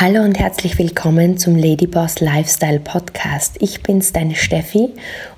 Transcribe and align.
Hallo 0.00 0.22
und 0.22 0.38
herzlich 0.38 0.78
willkommen 0.78 1.38
zum 1.38 1.56
Ladyboss 1.56 2.20
Lifestyle 2.20 2.80
Podcast. 2.80 3.56
Ich 3.60 3.82
bin's, 3.82 4.12
deine 4.12 4.34
Steffi, 4.34 4.90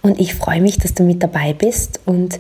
und 0.03 0.19
ich 0.19 0.35
freue 0.35 0.61
mich, 0.61 0.79
dass 0.79 0.95
du 0.95 1.03
mit 1.03 1.23
dabei 1.23 1.53
bist. 1.53 2.01
Und 2.07 2.39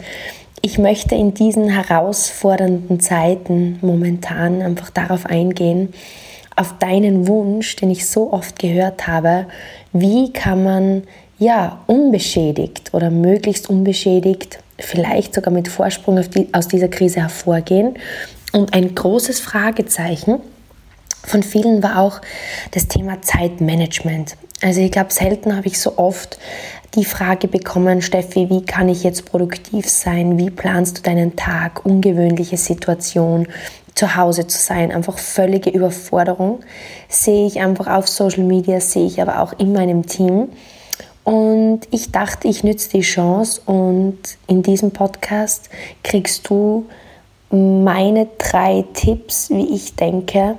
ich 0.62 0.78
möchte 0.78 1.14
in 1.14 1.34
diesen 1.34 1.68
herausfordernden 1.68 3.00
Zeiten 3.00 3.78
momentan 3.82 4.62
einfach 4.62 4.90
darauf 4.90 5.26
eingehen, 5.26 5.92
auf 6.56 6.78
deinen 6.78 7.28
Wunsch, 7.28 7.76
den 7.76 7.90
ich 7.90 8.08
so 8.08 8.32
oft 8.32 8.58
gehört 8.58 9.06
habe, 9.06 9.46
wie 9.92 10.32
kann 10.32 10.64
man 10.64 11.02
ja 11.38 11.82
unbeschädigt 11.86 12.94
oder 12.94 13.10
möglichst 13.10 13.68
unbeschädigt, 13.68 14.58
vielleicht 14.78 15.34
sogar 15.34 15.52
mit 15.52 15.68
Vorsprung 15.68 16.20
die, 16.30 16.48
aus 16.52 16.68
dieser 16.68 16.88
Krise 16.88 17.20
hervorgehen. 17.20 17.94
Und 18.52 18.72
ein 18.72 18.94
großes 18.94 19.40
Fragezeichen 19.40 20.40
von 21.26 21.42
vielen 21.42 21.82
war 21.82 21.98
auch 21.98 22.20
das 22.72 22.88
Thema 22.88 23.22
Zeitmanagement. 23.22 24.36
Also 24.62 24.80
ich 24.80 24.92
glaube, 24.92 25.12
selten 25.12 25.56
habe 25.56 25.66
ich 25.66 25.80
so 25.80 25.98
oft 25.98 26.38
die 26.94 27.04
Frage 27.04 27.48
bekommen, 27.48 28.02
Steffi, 28.02 28.48
wie 28.50 28.64
kann 28.64 28.88
ich 28.88 29.02
jetzt 29.02 29.26
produktiv 29.26 29.88
sein? 29.88 30.38
Wie 30.38 30.50
planst 30.50 30.98
du 30.98 31.02
deinen 31.02 31.36
Tag? 31.36 31.84
Ungewöhnliche 31.84 32.56
Situation, 32.56 33.48
zu 33.94 34.16
Hause 34.16 34.46
zu 34.46 34.58
sein, 34.58 34.92
einfach 34.92 35.18
völlige 35.18 35.70
Überforderung. 35.70 36.60
Sehe 37.08 37.46
ich 37.46 37.60
einfach 37.60 37.88
auf 37.88 38.08
Social 38.08 38.44
Media, 38.44 38.80
sehe 38.80 39.06
ich 39.06 39.20
aber 39.20 39.40
auch 39.40 39.52
in 39.58 39.72
meinem 39.72 40.06
Team. 40.06 40.48
Und 41.24 41.80
ich 41.90 42.12
dachte, 42.12 42.48
ich 42.48 42.64
nütze 42.64 42.90
die 42.90 43.00
Chance 43.00 43.62
und 43.64 44.18
in 44.46 44.62
diesem 44.62 44.90
Podcast 44.90 45.70
kriegst 46.02 46.48
du 46.48 46.86
meine 47.50 48.28
drei 48.38 48.84
Tipps, 48.92 49.48
wie 49.50 49.74
ich 49.74 49.96
denke, 49.96 50.56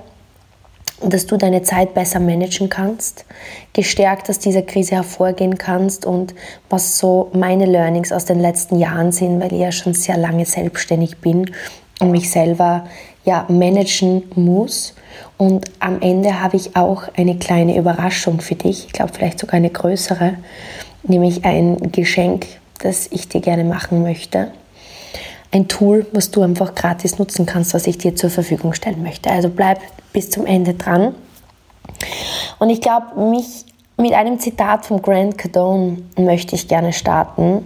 dass 1.02 1.26
du 1.26 1.38
deine 1.38 1.62
Zeit 1.64 1.94
besser 1.94 2.20
managen 2.20 2.70
kannst, 2.70 3.26
gestärkt 3.74 4.30
aus 4.30 4.40
dieser 4.40 4.62
Krise 4.62 4.96
hervorgehen 4.96 5.58
kannst 5.58 6.06
und 6.06 6.34
was 6.70 6.98
so 6.98 7.30
meine 7.34 7.66
Learnings 7.66 8.12
aus 8.12 8.26
den 8.26 8.40
letzten 8.40 8.80
Jahren 8.80 9.12
sind, 9.12 9.42
weil 9.42 9.54
ich 9.54 9.60
ja 9.60 9.72
schon 9.72 9.94
sehr 9.94 10.18
lange 10.18 10.46
selbstständig 10.46 11.18
bin 11.18 11.52
und 12.00 12.12
mich 12.12 12.30
selber 12.30 12.88
ja 13.26 13.46
managen 13.50 14.24
muss. 14.36 14.96
Und 15.38 15.66
am 15.80 16.02
Ende 16.02 16.42
habe 16.42 16.56
ich 16.56 16.76
auch 16.76 17.04
eine 17.16 17.38
kleine 17.38 17.78
Überraschung 17.78 18.40
für 18.40 18.56
dich, 18.56 18.86
ich 18.86 18.94
glaube 18.94 19.14
vielleicht 19.14 19.40
sogar 19.40 19.56
eine 19.56 19.70
größere, 19.70 20.36
nämlich 21.04 21.44
ein 21.44 21.92
Geschenk, 21.92 22.46
das 22.80 23.08
ich 23.12 23.28
dir 23.28 23.42
gerne 23.42 23.64
machen 23.64 24.02
möchte 24.02 24.52
ein 25.56 25.70
Tool, 25.70 26.06
was 26.12 26.32
du 26.32 26.42
einfach 26.42 26.76
gratis 26.76 27.18
nutzen 27.18 27.46
kannst, 27.46 27.74
was 27.74 27.88
ich 27.88 27.98
dir 27.98 28.14
zur 28.16 28.30
Verfügung 28.30 28.74
stellen 28.74 29.02
möchte. 29.02 29.32
Also 29.32 29.50
bleib 29.50 29.80
bis 30.12 30.30
zum 30.30 30.46
Ende 30.46 30.74
dran. 30.74 31.16
Und 32.60 32.70
ich 32.70 32.82
glaube, 32.82 33.18
mich 33.30 33.66
mit 33.98 34.12
einem 34.12 34.38
Zitat 34.38 34.86
von 34.86 35.02
Grant 35.02 35.38
Cardone 35.38 36.00
möchte 36.18 36.56
ich 36.56 36.68
gerne 36.68 36.92
starten, 36.92 37.66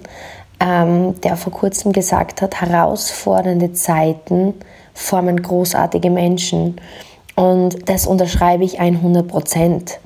ähm, 0.60 1.20
der 1.22 1.36
vor 1.36 1.52
kurzem 1.52 1.92
gesagt 1.92 2.44
hat, 2.44 2.62
herausfordernde 2.62 3.74
Zeiten 3.74 4.54
formen 4.94 5.42
großartige 5.42 6.12
Menschen. 6.12 6.80
Und 7.36 7.90
das 7.90 8.06
unterschreibe 8.06 8.66
ich 8.66 8.80
100 8.80 9.28
Prozent. 9.28 10.00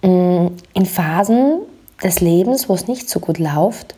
Mm, 0.00 0.46
in 0.72 0.86
Phasen 0.86 1.58
des 2.02 2.20
Lebens, 2.20 2.70
wo 2.70 2.74
es 2.74 2.86
nicht 2.88 3.10
so 3.10 3.20
gut 3.20 3.38
läuft, 3.38 3.96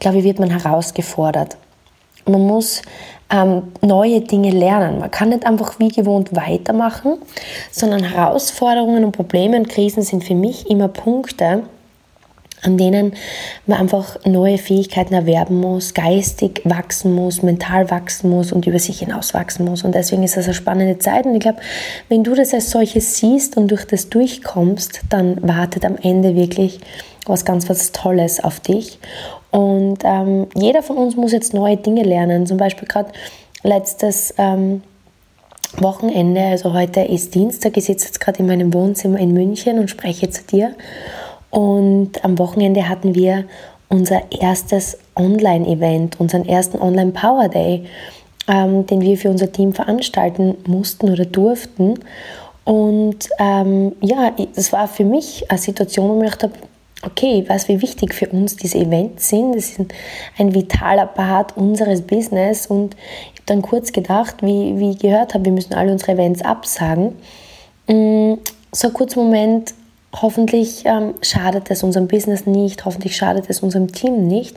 glaube 0.00 0.18
ich, 0.18 0.24
wird 0.24 0.40
man 0.40 0.50
herausgefordert. 0.50 1.56
Man 2.26 2.46
muss 2.46 2.82
ähm, 3.30 3.72
neue 3.80 4.20
Dinge 4.20 4.50
lernen. 4.50 4.98
Man 4.98 5.10
kann 5.10 5.30
nicht 5.30 5.46
einfach 5.46 5.78
wie 5.78 5.88
gewohnt 5.88 6.34
weitermachen, 6.34 7.18
sondern 7.70 8.02
Herausforderungen 8.02 9.04
und 9.04 9.12
Probleme 9.12 9.56
und 9.56 9.68
Krisen 9.68 10.02
sind 10.02 10.24
für 10.24 10.34
mich 10.34 10.68
immer 10.68 10.88
Punkte, 10.88 11.62
an 12.62 12.76
denen 12.76 13.14
man 13.66 13.78
einfach 13.78 14.18
neue 14.24 14.58
Fähigkeiten 14.58 15.14
erwerben 15.14 15.60
muss, 15.60 15.94
geistig 15.94 16.62
wachsen 16.64 17.14
muss, 17.14 17.42
mental 17.42 17.90
wachsen 17.90 18.30
muss 18.30 18.52
und 18.52 18.66
über 18.66 18.78
sich 18.78 19.00
hinaus 19.00 19.34
wachsen 19.34 19.64
muss. 19.64 19.84
Und 19.84 19.94
deswegen 19.94 20.22
ist 20.22 20.36
das 20.36 20.46
eine 20.46 20.54
spannende 20.54 20.98
Zeit. 20.98 21.26
Und 21.26 21.34
ich 21.34 21.40
glaube, 21.40 21.60
wenn 22.08 22.24
du 22.24 22.34
das 22.34 22.52
als 22.52 22.70
solches 22.70 23.16
siehst 23.16 23.56
und 23.56 23.70
durch 23.70 23.84
das 23.86 24.10
durchkommst, 24.10 25.00
dann 25.08 25.36
wartet 25.46 25.84
am 25.84 25.96
Ende 25.96 26.34
wirklich 26.34 26.80
was 27.26 27.44
ganz 27.44 27.68
was 27.68 27.92
Tolles 27.92 28.42
auf 28.42 28.60
dich. 28.60 28.98
Und 29.50 29.98
ähm, 30.04 30.46
jeder 30.54 30.82
von 30.82 30.96
uns 30.96 31.16
muss 31.16 31.32
jetzt 31.32 31.54
neue 31.54 31.76
Dinge 31.76 32.02
lernen. 32.02 32.46
Zum 32.46 32.56
Beispiel 32.56 32.86
gerade 32.86 33.10
letztes 33.62 34.34
ähm, 34.38 34.82
Wochenende, 35.76 36.42
also 36.42 36.72
heute 36.72 37.00
ist 37.00 37.34
Dienstag, 37.34 37.76
ich 37.76 37.84
sitze 37.84 38.06
jetzt 38.06 38.20
gerade 38.20 38.40
in 38.40 38.46
meinem 38.46 38.74
Wohnzimmer 38.74 39.18
in 39.18 39.32
München 39.32 39.78
und 39.78 39.88
spreche 39.88 40.28
zu 40.30 40.42
dir. 40.42 40.74
Und 41.50 42.24
am 42.24 42.38
Wochenende 42.38 42.88
hatten 42.88 43.14
wir 43.14 43.44
unser 43.88 44.22
erstes 44.30 44.98
Online-Event, 45.16 46.20
unseren 46.20 46.46
ersten 46.46 46.80
Online-Power 46.80 47.48
Day, 47.48 47.84
ähm, 48.48 48.86
den 48.86 49.00
wir 49.00 49.16
für 49.18 49.30
unser 49.30 49.50
Team 49.50 49.72
veranstalten 49.72 50.56
mussten 50.66 51.10
oder 51.10 51.24
durften. 51.24 51.98
Und 52.64 53.28
ähm, 53.38 53.92
ja, 54.00 54.32
das 54.54 54.72
war 54.72 54.86
für 54.86 55.04
mich 55.04 55.50
eine 55.50 55.58
Situation, 55.58 56.08
wo 56.08 56.22
ich 56.22 56.30
dachte, 56.30 56.50
okay, 57.02 57.44
weiß, 57.48 57.68
wie 57.68 57.82
wichtig 57.82 58.14
für 58.14 58.28
uns 58.28 58.56
diese 58.56 58.78
Events 58.78 59.28
sind. 59.28 59.56
Das 59.56 59.70
ist 59.70 59.80
ein 60.38 60.54
vitaler 60.54 61.06
Part 61.06 61.56
unseres 61.56 62.02
Business. 62.02 62.66
Und 62.66 62.94
ich 62.94 63.40
habe 63.40 63.46
dann 63.46 63.62
kurz 63.62 63.92
gedacht, 63.92 64.36
wie, 64.42 64.78
wie 64.78 64.90
ich 64.90 64.98
gehört 64.98 65.34
habe, 65.34 65.46
wir 65.46 65.52
müssen 65.52 65.74
alle 65.74 65.92
unsere 65.92 66.12
Events 66.12 66.42
absagen. 66.42 67.16
Mm, 67.88 68.34
so 68.72 68.88
ein 68.88 68.94
kurzer 68.94 69.20
Moment, 69.22 69.74
hoffentlich 70.14 70.82
ähm, 70.84 71.14
schadet 71.22 71.70
es 71.70 71.82
unserem 71.82 72.08
Business 72.08 72.46
nicht, 72.46 72.84
hoffentlich 72.84 73.16
schadet 73.16 73.46
es 73.48 73.60
unserem 73.60 73.92
Team 73.92 74.26
nicht. 74.26 74.56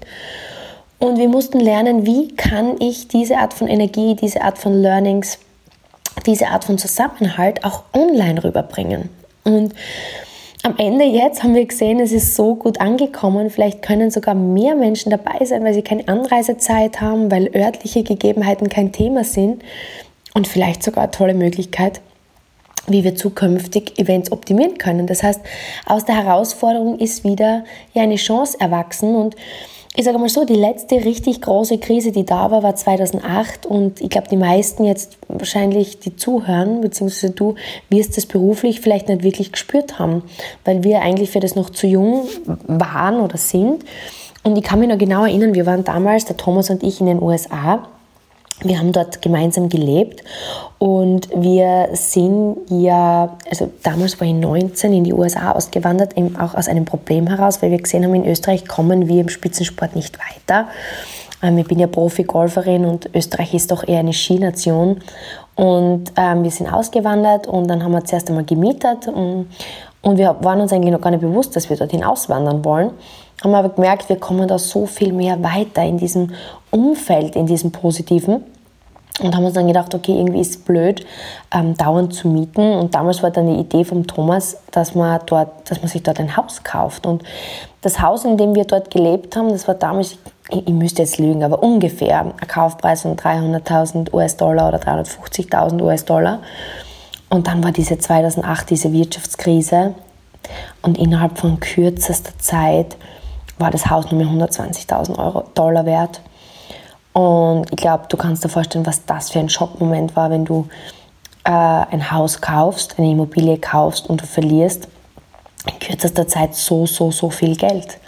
Und 0.99 1.17
wir 1.17 1.27
mussten 1.27 1.59
lernen, 1.59 2.05
wie 2.05 2.29
kann 2.29 2.75
ich 2.79 3.07
diese 3.07 3.37
Art 3.37 3.53
von 3.53 3.67
Energie, 3.67 4.15
diese 4.15 4.41
Art 4.41 4.57
von 4.57 4.81
Learnings, 4.81 5.37
diese 6.25 6.47
Art 6.47 6.63
von 6.63 6.77
Zusammenhalt 6.77 7.65
auch 7.65 7.83
online 7.93 8.43
rüberbringen. 8.43 9.09
Und 9.43 9.73
am 10.63 10.75
Ende 10.77 11.03
jetzt 11.03 11.43
haben 11.43 11.55
wir 11.55 11.65
gesehen, 11.65 11.99
es 11.99 12.13
ist 12.13 12.35
so 12.35 12.55
gut 12.55 12.79
angekommen. 12.79 13.49
Vielleicht 13.49 13.81
können 13.81 14.11
sogar 14.11 14.33
mehr 14.33 14.75
Menschen 14.75 15.09
dabei 15.09 15.43
sein, 15.43 15.63
weil 15.65 15.73
sie 15.73 15.81
keine 15.81 16.07
Anreisezeit 16.07 17.01
haben, 17.01 17.29
weil 17.29 17.53
örtliche 17.53 18.03
Gegebenheiten 18.03 18.69
kein 18.69 18.93
Thema 18.93 19.25
sind 19.25 19.61
und 20.33 20.47
vielleicht 20.47 20.81
sogar 20.81 21.03
eine 21.03 21.11
tolle 21.11 21.33
Möglichkeit, 21.33 21.99
wie 22.88 23.03
wir 23.03 23.16
zukünftig 23.16 23.97
Events 23.97 24.31
optimieren 24.31 24.77
können. 24.77 25.07
Das 25.07 25.23
heißt, 25.23 25.41
aus 25.85 26.05
der 26.05 26.16
Herausforderung 26.16 26.99
ist 26.99 27.23
wieder 27.23 27.63
ja 27.94 28.03
eine 28.03 28.16
Chance 28.16 28.57
erwachsen 28.59 29.16
und 29.16 29.35
ich 29.95 30.05
sage 30.05 30.17
mal 30.17 30.27
so, 30.27 30.44
die 30.44 30.55
letzte 30.55 30.95
richtig 31.05 31.41
große 31.41 31.77
Krise, 31.77 32.11
die 32.11 32.25
da 32.25 32.49
war, 32.49 32.63
war 32.63 32.75
2008 32.75 33.67
und 33.67 34.01
ich 34.01 34.09
glaube, 34.09 34.27
die 34.27 34.38
meisten 34.38 34.85
jetzt 34.85 35.17
wahrscheinlich, 35.27 35.99
die 35.99 36.16
zuhören, 36.16 36.81
beziehungsweise 36.81 37.29
du 37.29 37.55
wirst 37.89 38.17
das 38.17 38.25
beruflich 38.25 38.81
vielleicht 38.81 39.07
nicht 39.07 39.21
wirklich 39.21 39.51
gespürt 39.51 40.00
haben, 40.00 40.23
weil 40.65 40.83
wir 40.83 41.01
eigentlich 41.01 41.29
für 41.29 41.39
das 41.39 41.55
noch 41.55 41.69
zu 41.69 41.85
jung 41.85 42.25
waren 42.65 43.19
oder 43.19 43.38
sind. 43.38 43.85
Und 44.41 44.57
ich 44.57 44.63
kann 44.63 44.79
mich 44.79 44.89
noch 44.89 44.97
genau 44.97 45.25
erinnern, 45.25 45.53
wir 45.53 45.67
waren 45.67 45.83
damals, 45.83 46.25
der 46.25 46.38
Thomas 46.38 46.71
und 46.71 46.81
ich, 46.81 47.00
in 47.00 47.05
den 47.05 47.21
USA 47.21 47.88
wir 48.61 48.79
haben 48.79 48.91
dort 48.91 49.21
gemeinsam 49.21 49.69
gelebt 49.69 50.23
und 50.77 51.29
wir 51.35 51.89
sind 51.93 52.57
ja, 52.69 53.37
also 53.49 53.71
damals 53.83 54.19
war 54.19 54.27
ich 54.27 54.33
19 54.33 54.93
in 54.93 55.03
die 55.03 55.13
USA 55.13 55.51
ausgewandert, 55.51 56.17
eben 56.17 56.35
auch 56.37 56.53
aus 56.53 56.67
einem 56.67 56.85
Problem 56.85 57.27
heraus, 57.27 57.61
weil 57.61 57.71
wir 57.71 57.81
gesehen 57.81 58.03
haben, 58.03 58.15
in 58.15 58.25
Österreich 58.25 58.67
kommen 58.67 59.07
wir 59.07 59.21
im 59.21 59.29
Spitzensport 59.29 59.95
nicht 59.95 60.17
weiter. 60.19 60.67
Ähm, 61.41 61.57
ich 61.57 61.67
bin 61.67 61.79
ja 61.79 61.87
Profi-Golferin 61.87 62.85
und 62.85 63.09
Österreich 63.13 63.53
ist 63.53 63.71
doch 63.71 63.87
eher 63.87 63.99
eine 63.99 64.13
Skination. 64.13 65.01
Und 65.55 66.11
ähm, 66.17 66.43
wir 66.43 66.51
sind 66.51 66.71
ausgewandert 66.71 67.47
und 67.47 67.67
dann 67.67 67.83
haben 67.83 67.91
wir 67.91 68.03
zuerst 68.05 68.29
einmal 68.29 68.45
gemietet 68.45 69.07
und, 69.07 69.47
und 70.03 70.17
wir 70.17 70.35
waren 70.41 70.61
uns 70.61 70.71
eigentlich 70.71 70.94
noch 70.94 71.01
gar 71.01 71.09
nicht 71.09 71.21
bewusst, 71.21 71.55
dass 71.55 71.69
wir 71.69 71.77
dorthin 71.77 72.03
auswandern 72.03 72.63
wollen 72.63 72.91
haben 73.44 73.55
aber 73.55 73.69
gemerkt, 73.69 74.09
wir 74.09 74.19
kommen 74.19 74.47
da 74.47 74.57
so 74.57 74.85
viel 74.85 75.11
mehr 75.11 75.41
weiter 75.44 75.83
in 75.83 75.97
diesem 75.97 76.31
Umfeld, 76.71 77.35
in 77.35 77.45
diesem 77.45 77.71
Positiven. 77.71 78.44
Und 79.21 79.35
haben 79.35 79.45
uns 79.45 79.53
dann 79.53 79.67
gedacht, 79.67 79.94
okay, 79.94 80.17
irgendwie 80.17 80.39
ist 80.39 80.50
es 80.50 80.57
blöd, 80.57 81.05
ähm, 81.53 81.77
dauernd 81.77 82.15
zu 82.15 82.27
mieten. 82.27 82.73
Und 82.73 82.95
damals 82.95 83.21
war 83.21 83.29
dann 83.29 83.45
die 83.45 83.61
Idee 83.61 83.83
vom 83.83 84.07
Thomas, 84.07 84.57
dass 84.71 84.95
man, 84.95 85.21
dort, 85.27 85.69
dass 85.69 85.81
man 85.81 85.88
sich 85.88 86.01
dort 86.01 86.19
ein 86.19 86.35
Haus 86.35 86.63
kauft. 86.63 87.06
Und 87.06 87.21
das 87.81 88.01
Haus, 88.01 88.25
in 88.25 88.38
dem 88.38 88.56
wir 88.56 88.65
dort 88.65 88.89
gelebt 88.89 89.35
haben, 89.35 89.49
das 89.49 89.67
war 89.67 89.75
damals, 89.75 90.17
ich, 90.49 90.67
ich 90.67 90.73
müsste 90.73 91.03
jetzt 91.03 91.19
lügen, 91.19 91.44
aber 91.44 91.61
ungefähr 91.61 92.21
ein 92.21 92.47
Kaufpreis 92.47 93.03
von 93.03 93.15
300.000 93.15 94.11
US-Dollar 94.11 94.69
oder 94.69 94.79
350.000 94.79 95.83
US-Dollar. 95.83 96.39
Und 97.29 97.47
dann 97.47 97.63
war 97.63 97.71
diese 97.71 97.97
2008, 97.97 98.69
diese 98.69 98.93
Wirtschaftskrise. 98.93 99.95
Und 100.81 100.97
innerhalb 100.97 101.39
von 101.39 101.59
kürzester 101.59 102.37
Zeit 102.37 102.97
war 103.57 103.71
das 103.71 103.89
Haus 103.89 104.11
nur 104.11 104.23
mehr 104.23 104.47
120.000 104.49 105.53
Dollar 105.53 105.85
wert. 105.85 106.21
Und 107.13 107.71
ich 107.71 107.77
glaube, 107.77 108.05
du 108.09 108.17
kannst 108.17 108.43
dir 108.43 108.49
vorstellen, 108.49 108.85
was 108.85 109.05
das 109.05 109.29
für 109.29 109.39
ein 109.39 109.49
Schockmoment 109.49 110.15
war, 110.15 110.29
wenn 110.31 110.45
du 110.45 110.67
äh, 111.43 111.51
ein 111.51 112.11
Haus 112.11 112.41
kaufst, 112.41 112.95
eine 112.97 113.11
Immobilie 113.11 113.57
kaufst 113.57 114.09
und 114.09 114.21
du 114.21 114.25
verlierst 114.25 114.87
in 115.67 115.79
kürzester 115.79 116.27
Zeit 116.27 116.55
so, 116.55 116.85
so, 116.85 117.11
so 117.11 117.29
viel 117.29 117.55
Geld. 117.55 117.99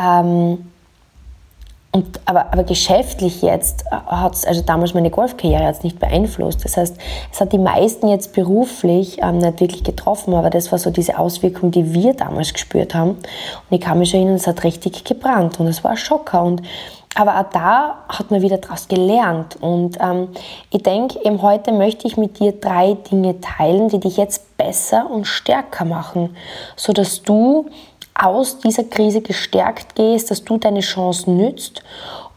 Ähm, 0.00 0.71
und, 1.94 2.20
aber, 2.24 2.54
aber 2.54 2.64
geschäftlich 2.64 3.42
jetzt 3.42 3.84
hat 3.90 4.32
es 4.32 4.46
also 4.46 4.62
damals 4.62 4.94
meine 4.94 5.10
Golfkarriere 5.10 5.64
jetzt 5.64 5.84
nicht 5.84 5.98
beeinflusst. 5.98 6.64
Das 6.64 6.78
heißt, 6.78 6.96
es 7.30 7.38
hat 7.38 7.52
die 7.52 7.58
meisten 7.58 8.08
jetzt 8.08 8.32
beruflich 8.32 9.18
ähm, 9.22 9.38
nicht 9.38 9.60
wirklich 9.60 9.84
getroffen, 9.84 10.32
aber 10.32 10.48
das 10.48 10.72
war 10.72 10.78
so 10.78 10.88
diese 10.88 11.18
Auswirkung, 11.18 11.70
die 11.70 11.92
wir 11.92 12.14
damals 12.14 12.54
gespürt 12.54 12.94
haben. 12.94 13.10
Und 13.10 13.20
ich 13.68 13.80
kann 13.82 13.98
mich 13.98 14.08
schon 14.08 14.20
erinnern, 14.20 14.36
es 14.36 14.46
hat 14.46 14.64
richtig 14.64 15.04
gebrannt 15.04 15.60
und 15.60 15.66
es 15.66 15.84
war 15.84 15.90
ein 15.90 15.96
Schocker. 15.98 16.42
Und, 16.42 16.62
aber 17.14 17.38
auch 17.38 17.50
da 17.52 17.98
hat 18.08 18.30
man 18.30 18.40
wieder 18.40 18.56
daraus 18.56 18.88
gelernt. 18.88 19.56
Und 19.60 19.98
ähm, 20.00 20.28
ich 20.70 20.82
denke, 20.82 21.22
eben 21.22 21.42
heute 21.42 21.72
möchte 21.72 22.06
ich 22.06 22.16
mit 22.16 22.38
dir 22.38 22.52
drei 22.52 22.96
Dinge 23.10 23.38
teilen, 23.42 23.90
die 23.90 24.00
dich 24.00 24.16
jetzt 24.16 24.56
besser 24.56 25.10
und 25.10 25.26
stärker 25.26 25.84
machen, 25.84 26.36
sodass 26.74 27.20
du 27.20 27.66
aus 28.14 28.58
dieser 28.58 28.84
Krise 28.84 29.20
gestärkt 29.20 29.94
gehst, 29.94 30.30
dass 30.30 30.44
du 30.44 30.58
deine 30.58 30.80
Chancen 30.80 31.36
nützt. 31.36 31.82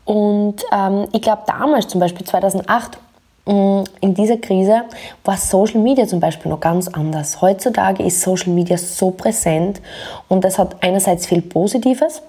Und 0.05 0.63
ähm, 0.71 1.07
ich 1.11 1.21
glaube, 1.21 1.43
damals, 1.47 1.87
zum 1.87 1.99
Beispiel 1.99 2.25
2008, 2.25 2.97
mm, 3.45 3.83
in 4.01 4.13
dieser 4.13 4.37
Krise 4.37 4.83
war 5.23 5.37
Social 5.37 5.81
Media 5.81 6.07
zum 6.07 6.19
Beispiel 6.19 6.51
noch 6.51 6.59
ganz 6.59 6.87
anders. 6.87 7.41
Heutzutage 7.41 8.03
ist 8.03 8.21
Social 8.21 8.53
Media 8.53 8.77
so 8.77 9.11
präsent 9.11 9.81
und 10.29 10.43
das 10.43 10.59
hat 10.59 10.77
einerseits 10.81 11.25
viel 11.25 11.41
Positives, 11.41 12.21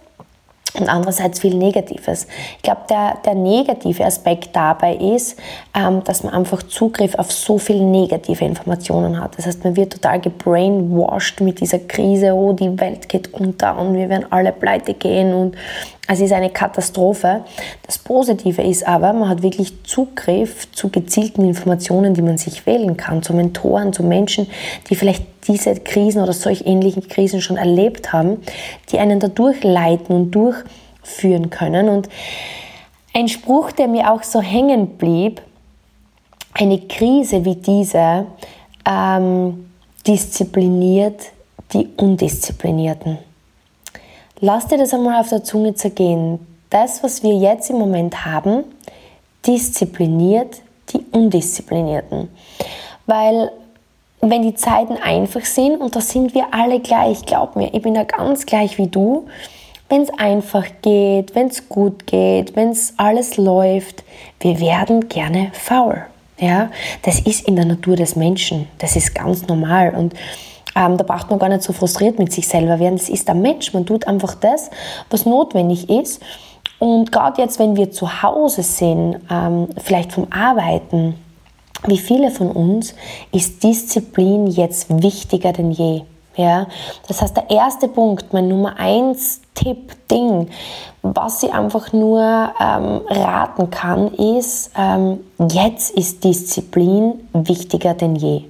und 0.81 0.89
andererseits 0.89 1.41
viel 1.41 1.55
Negatives. 1.55 2.27
Ich 2.57 2.63
glaube, 2.63 2.83
der, 2.89 3.19
der 3.25 3.35
negative 3.35 4.05
Aspekt 4.05 4.55
dabei 4.55 4.95
ist, 4.97 5.39
ähm, 5.75 6.03
dass 6.05 6.23
man 6.23 6.35
einfach 6.35 6.63
Zugriff 6.63 7.15
auf 7.15 7.33
so 7.33 7.59
viele 7.59 7.85
negative 7.85 8.45
Informationen 8.45 9.21
hat. 9.21 9.39
Das 9.39 9.47
heißt, 9.47 9.65
man 9.65 9.77
wird 9.77 9.93
total 9.93 10.21
gebrainwashed 10.21 11.41
mit 11.41 11.61
dieser 11.61 11.79
Krise, 11.79 12.33
oh, 12.35 12.53
die 12.53 12.79
Welt 12.81 13.09
geht 13.09 13.33
unter 13.35 13.79
und 13.79 13.95
wir 13.95 14.09
werden 14.09 14.27
alle 14.31 14.53
pleite 14.53 14.95
gehen 14.95 15.35
und 15.35 15.57
es 16.09 16.21
ist 16.21 16.33
eine 16.33 16.51
Katastrophe. 16.51 17.45
Das 17.85 17.99
Positive 17.99 18.63
ist 18.63 18.87
aber, 18.87 19.13
man 19.13 19.29
hat 19.29 19.43
wirklich 19.43 19.83
Zugriff 19.85 20.71
zu 20.73 20.89
gezielten 20.89 21.45
Informationen, 21.45 22.15
die 22.15 22.23
man 22.23 22.39
sich 22.39 22.65
wählen 22.67 22.97
kann, 22.97 23.23
zu 23.23 23.35
Mentoren, 23.35 23.93
zu 23.93 24.03
Menschen, 24.03 24.47
die 24.89 24.95
vielleicht 24.95 25.25
diese 25.49 25.75
Krisen 25.75 26.23
oder 26.23 26.33
solch 26.33 26.67
ähnlichen 26.67 27.09
Krisen 27.09 27.41
schon 27.41 27.57
erlebt 27.57 28.13
haben, 28.13 28.43
die 28.91 28.99
einen 28.99 29.21
da 29.21 29.29
durchleiten 29.29 30.15
und 30.15 30.31
durchführen 30.31 31.51
können. 31.51 31.89
Und 31.89 32.09
ein 33.13 33.29
Spruch, 33.29 33.73
der 33.73 33.89
mir 33.89 34.13
auch 34.13 34.23
so 34.23 34.41
hängen 34.41 34.99
blieb, 34.99 35.41
eine 36.53 36.81
Krise 36.81 37.45
wie 37.45 37.57
diese 37.57 38.27
ähm, 38.89 39.71
diszipliniert 40.07 41.21
die 41.73 41.89
Undisziplinierten. 41.97 43.19
Lass 44.41 44.67
dir 44.67 44.79
das 44.79 44.93
einmal 44.93 45.21
auf 45.21 45.29
der 45.29 45.45
Zunge 45.45 45.75
zergehen. 45.75 46.47
Das, 46.71 47.03
was 47.03 47.23
wir 47.23 47.35
jetzt 47.35 47.71
im 47.71 47.79
Moment 47.79 48.27
haben, 48.27 48.65
diszipliniert 49.47 50.61
die 50.93 51.05
Undisziplinierten. 51.13 52.29
Weil 53.07 53.51
wenn 54.21 54.43
die 54.43 54.55
Zeiten 54.55 54.97
einfach 54.97 55.45
sind, 55.45 55.81
und 55.81 55.95
da 55.97 56.01
sind 56.01 56.35
wir 56.35 56.47
alle 56.53 56.81
gleich, 56.81 57.25
glaub 57.25 57.57
mir, 57.57 57.73
ich 57.73 57.83
bin 57.83 57.95
ja 57.95 58.05
ganz 58.05 58.47
gleich 58.47 58.79
wie 58.79 58.89
du, 58.89 59.27
wenn 59.89 60.03
es 60.03 60.11
einfach 60.19 60.67
geht, 60.83 61.35
wenn 61.35 61.47
es 61.47 61.69
gut 61.69 62.07
geht, 62.07 62.57
wenn 62.57 62.71
es 62.71 62.95
alles 62.97 63.37
läuft, 63.37 64.03
wir 64.41 64.61
werden 64.61 65.09
gerne 65.09 65.51
faul. 65.53 66.05
Ja, 66.39 66.71
das 67.03 67.21
ist 67.21 67.49
in 67.49 67.57
der 67.57 67.65
Natur 67.65 67.97
des 67.97 68.15
Menschen. 68.17 68.69
Das 68.79 68.95
ist 68.95 69.15
ganz 69.15 69.47
normal. 69.47 69.95
Und 69.97 70.13
ähm, 70.77 70.99
da 70.99 71.05
braucht 71.05 71.31
man 71.31 71.39
gar 71.39 71.49
nicht 71.49 71.63
so 71.63 71.73
frustriert 71.73 72.19
mit 72.19 72.33
sich 72.33 72.47
selber 72.47 72.79
werden. 72.79 72.97
Das 72.97 73.09
ist 73.09 73.27
der 73.27 73.35
Mensch. 73.35 73.73
Man 73.73 73.87
tut 73.87 74.07
einfach 74.07 74.35
das, 74.35 74.71
was 75.11 75.25
notwendig 75.25 75.89
ist. 75.89 76.23
Und 76.79 77.11
gerade 77.11 77.41
jetzt, 77.41 77.59
wenn 77.59 77.77
wir 77.77 77.91
zu 77.91 78.23
Hause 78.23 78.63
sind, 78.63 79.19
ähm, 79.31 79.69
vielleicht 79.83 80.13
vom 80.13 80.27
Arbeiten, 80.31 81.15
wie 81.87 81.99
viele 81.99 82.31
von 82.31 82.51
uns, 82.51 82.95
ist 83.33 83.63
Disziplin 83.63 84.47
jetzt 84.47 85.03
wichtiger 85.03 85.53
denn 85.53 85.71
je. 85.71 86.03
Ja? 86.37 86.67
Das 87.09 87.23
heißt, 87.23 87.37
der 87.37 87.49
erste 87.51 87.89
Punkt, 87.89 88.35
mein 88.35 88.49
Nummer 88.49 88.79
eins 88.79 89.41
Tipp, 89.55 89.97
Ding, 90.11 90.49
was 91.03 91.43
ich 91.43 91.53
einfach 91.53 91.93
nur 91.93 92.21
ähm, 92.21 93.01
raten 93.09 93.71
kann, 93.71 94.13
ist, 94.15 94.71
ähm, 94.77 95.21
jetzt 95.51 95.91
ist 95.97 96.23
Disziplin 96.23 97.29
wichtiger 97.33 97.95
denn 97.95 98.17
je. 98.17 98.45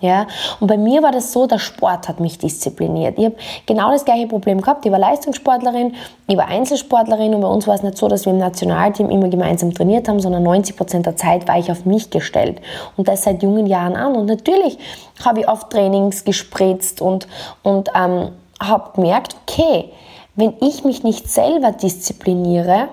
Ja? 0.00 0.26
Und 0.60 0.66
bei 0.66 0.76
mir 0.76 1.02
war 1.02 1.12
das 1.12 1.32
so, 1.32 1.46
der 1.46 1.58
Sport 1.58 2.08
hat 2.08 2.20
mich 2.20 2.38
diszipliniert. 2.38 3.18
Ich 3.18 3.24
habe 3.24 3.36
genau 3.64 3.90
das 3.90 4.04
gleiche 4.04 4.26
Problem 4.26 4.60
gehabt. 4.60 4.84
Ich 4.84 4.92
war 4.92 4.98
Leistungssportlerin, 4.98 5.94
ich 6.26 6.36
war 6.36 6.48
Einzelsportlerin 6.48 7.34
und 7.34 7.40
bei 7.40 7.48
uns 7.48 7.66
war 7.66 7.74
es 7.74 7.82
nicht 7.82 7.96
so, 7.96 8.08
dass 8.08 8.26
wir 8.26 8.32
im 8.32 8.38
Nationalteam 8.38 9.10
immer 9.10 9.28
gemeinsam 9.28 9.72
trainiert 9.72 10.08
haben, 10.08 10.20
sondern 10.20 10.42
90 10.42 10.76
Prozent 10.76 11.06
der 11.06 11.16
Zeit 11.16 11.48
war 11.48 11.58
ich 11.58 11.70
auf 11.70 11.84
mich 11.86 12.10
gestellt. 12.10 12.60
Und 12.96 13.08
das 13.08 13.22
seit 13.22 13.42
jungen 13.42 13.66
Jahren 13.66 13.96
an. 13.96 14.14
Und 14.16 14.26
natürlich 14.26 14.78
habe 15.24 15.40
ich 15.40 15.48
oft 15.48 15.70
Trainings 15.70 16.24
gespritzt 16.24 17.00
und, 17.00 17.26
und 17.62 17.90
ähm, 17.94 18.32
habe 18.60 18.90
gemerkt, 18.94 19.36
okay, 19.42 19.90
wenn 20.34 20.54
ich 20.60 20.84
mich 20.84 21.02
nicht 21.02 21.30
selber 21.30 21.72
diszipliniere, 21.72 22.88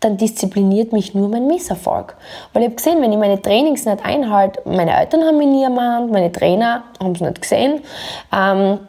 dann 0.00 0.16
diszipliniert 0.16 0.92
mich 0.92 1.14
nur 1.14 1.28
mein 1.28 1.46
Misserfolg. 1.46 2.16
Weil 2.52 2.62
ich 2.62 2.68
habe 2.68 2.76
gesehen, 2.76 3.02
wenn 3.02 3.12
ich 3.12 3.18
meine 3.18 3.40
Trainings 3.40 3.84
nicht 3.84 4.04
einhalte, 4.04 4.62
meine 4.64 4.98
Eltern 4.98 5.22
haben 5.22 5.36
mich 5.36 5.46
nie 5.46 5.62
ermahnt, 5.62 6.10
meine 6.10 6.32
Trainer 6.32 6.84
haben 6.98 7.12
es 7.12 7.20
nicht 7.20 7.42
gesehen. 7.42 7.80
Ähm, 8.34 8.80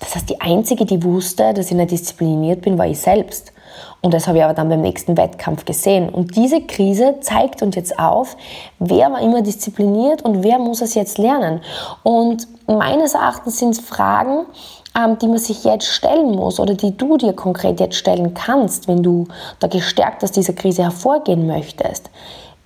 das 0.00 0.16
heißt, 0.16 0.30
die 0.30 0.40
Einzige, 0.40 0.84
die 0.84 1.02
wusste, 1.04 1.52
dass 1.54 1.70
ich 1.70 1.76
nicht 1.76 1.90
diszipliniert 1.90 2.62
bin, 2.62 2.78
war 2.78 2.86
ich 2.86 2.98
selbst. 2.98 3.52
Und 4.00 4.12
das 4.12 4.26
habe 4.26 4.38
ich 4.38 4.44
aber 4.44 4.54
dann 4.54 4.68
beim 4.68 4.80
nächsten 4.80 5.16
Wettkampf 5.16 5.64
gesehen. 5.64 6.08
Und 6.08 6.36
diese 6.36 6.60
Krise 6.62 7.16
zeigt 7.20 7.62
uns 7.62 7.76
jetzt 7.76 7.98
auf, 7.98 8.36
wer 8.80 9.12
war 9.12 9.20
immer 9.20 9.42
diszipliniert 9.42 10.22
und 10.22 10.42
wer 10.42 10.58
muss 10.58 10.80
es 10.80 10.94
jetzt 10.94 11.18
lernen. 11.18 11.60
Und 12.02 12.48
meines 12.66 13.14
Erachtens 13.14 13.58
sind 13.58 13.70
es 13.70 13.80
Fragen, 13.80 14.46
die 14.94 15.26
man 15.26 15.38
sich 15.38 15.64
jetzt 15.64 15.86
stellen 15.86 16.32
muss 16.32 16.60
oder 16.60 16.74
die 16.74 16.96
du 16.96 17.16
dir 17.16 17.32
konkret 17.32 17.80
jetzt 17.80 17.96
stellen 17.96 18.34
kannst, 18.34 18.88
wenn 18.88 19.02
du 19.02 19.26
da 19.58 19.66
gestärkt 19.66 20.22
aus 20.22 20.32
dieser 20.32 20.52
Krise 20.52 20.82
hervorgehen 20.82 21.46
möchtest. 21.46 22.10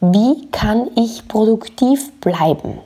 Wie 0.01 0.47
kann 0.51 0.91
ich 0.97 1.29
produktiv 1.29 2.13
bleiben? 2.21 2.81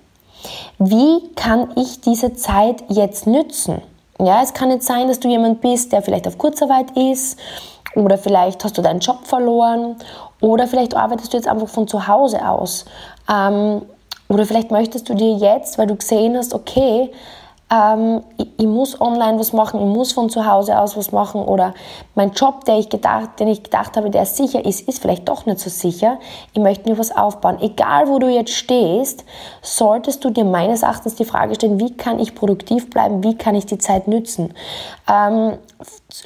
Wie 0.79 1.29
kann 1.35 1.73
ich 1.77 2.01
diese 2.01 2.35
Zeit 2.35 2.85
jetzt 2.89 3.27
nützen? 3.27 3.83
Ja, 4.19 4.43
es 4.43 4.53
kann 4.53 4.69
nicht 4.69 4.83
sein, 4.83 5.09
dass 5.09 5.21
du 5.21 5.29
jemand 5.29 5.61
bist, 5.61 5.93
der 5.93 6.03
vielleicht 6.03 6.29
auf 6.29 6.37
Kurzarbeit 6.37 6.97
ist 6.97 7.39
oder 7.95 8.19
vielleicht 8.19 8.63
hast 8.65 8.77
du 8.77 8.83
deinen 8.83 9.01
Job 9.01 9.27
verloren 9.27 9.97
oder 10.41 10.67
vielleicht 10.67 10.95
arbeitest 10.95 11.33
du 11.33 11.39
jetzt 11.39 11.49
einfach 11.49 11.69
von 11.69 11.89
zu 11.89 12.07
Hause 12.07 12.47
aus. 12.47 12.85
Ähm, 13.31 13.83
oder 14.29 14.47
vielleicht 14.47 14.71
möchtest 14.71 15.09
du 15.09 15.15
dir 15.15 15.35
jetzt, 15.35 15.79
weil 15.79 15.87
du 15.87 15.97
gesehen 15.97 16.37
hast, 16.37 16.55
okay, 16.55 17.11
ähm, 17.71 18.23
ich, 18.37 18.49
ich, 18.59 18.67
muss 18.67 19.01
online 19.01 19.39
was 19.39 19.53
machen, 19.53 19.81
ich 19.81 19.87
muss 19.87 20.13
von 20.13 20.29
zu 20.29 20.45
Hause 20.45 20.79
aus 20.79 20.97
was 20.97 21.13
machen 21.13 21.43
oder 21.43 21.75
mein 22.15 22.33
Job, 22.33 22.65
der 22.65 22.79
ich 22.79 22.89
gedacht, 22.89 23.39
den 23.39 23.49
ich 23.49 23.63
gedacht 23.63 23.97
habe, 23.97 24.11
der 24.11 24.27
sicher 24.27 24.65
ist, 24.65 24.89
ist 24.89 25.01
vielleicht 25.01 25.29
doch 25.29 25.47
nicht 25.47 25.61
so 25.61 25.71
sicher. 25.71 26.19
Ich 26.53 26.61
möchte 26.61 26.91
mir 26.91 26.99
was 26.99 27.17
aufbauen. 27.17 27.59
Egal, 27.61 28.09
wo 28.09 28.19
du 28.19 28.29
jetzt 28.29 28.53
stehst, 28.53 29.25
solltest 29.63 30.25
du 30.25 30.31
dir 30.31 30.45
meines 30.45 30.83
Erachtens 30.83 31.15
die 31.15 31.25
Frage 31.25 31.55
stellen, 31.55 31.79
wie 31.79 31.97
kann 31.97 32.19
ich 32.19 32.35
produktiv 32.35 32.91
bleiben, 32.91 33.23
wie 33.23 33.37
kann 33.37 33.55
ich 33.55 33.67
die 33.67 33.79
Zeit 33.79 34.09
nützen. 34.09 34.53
Ähm, 35.09 35.59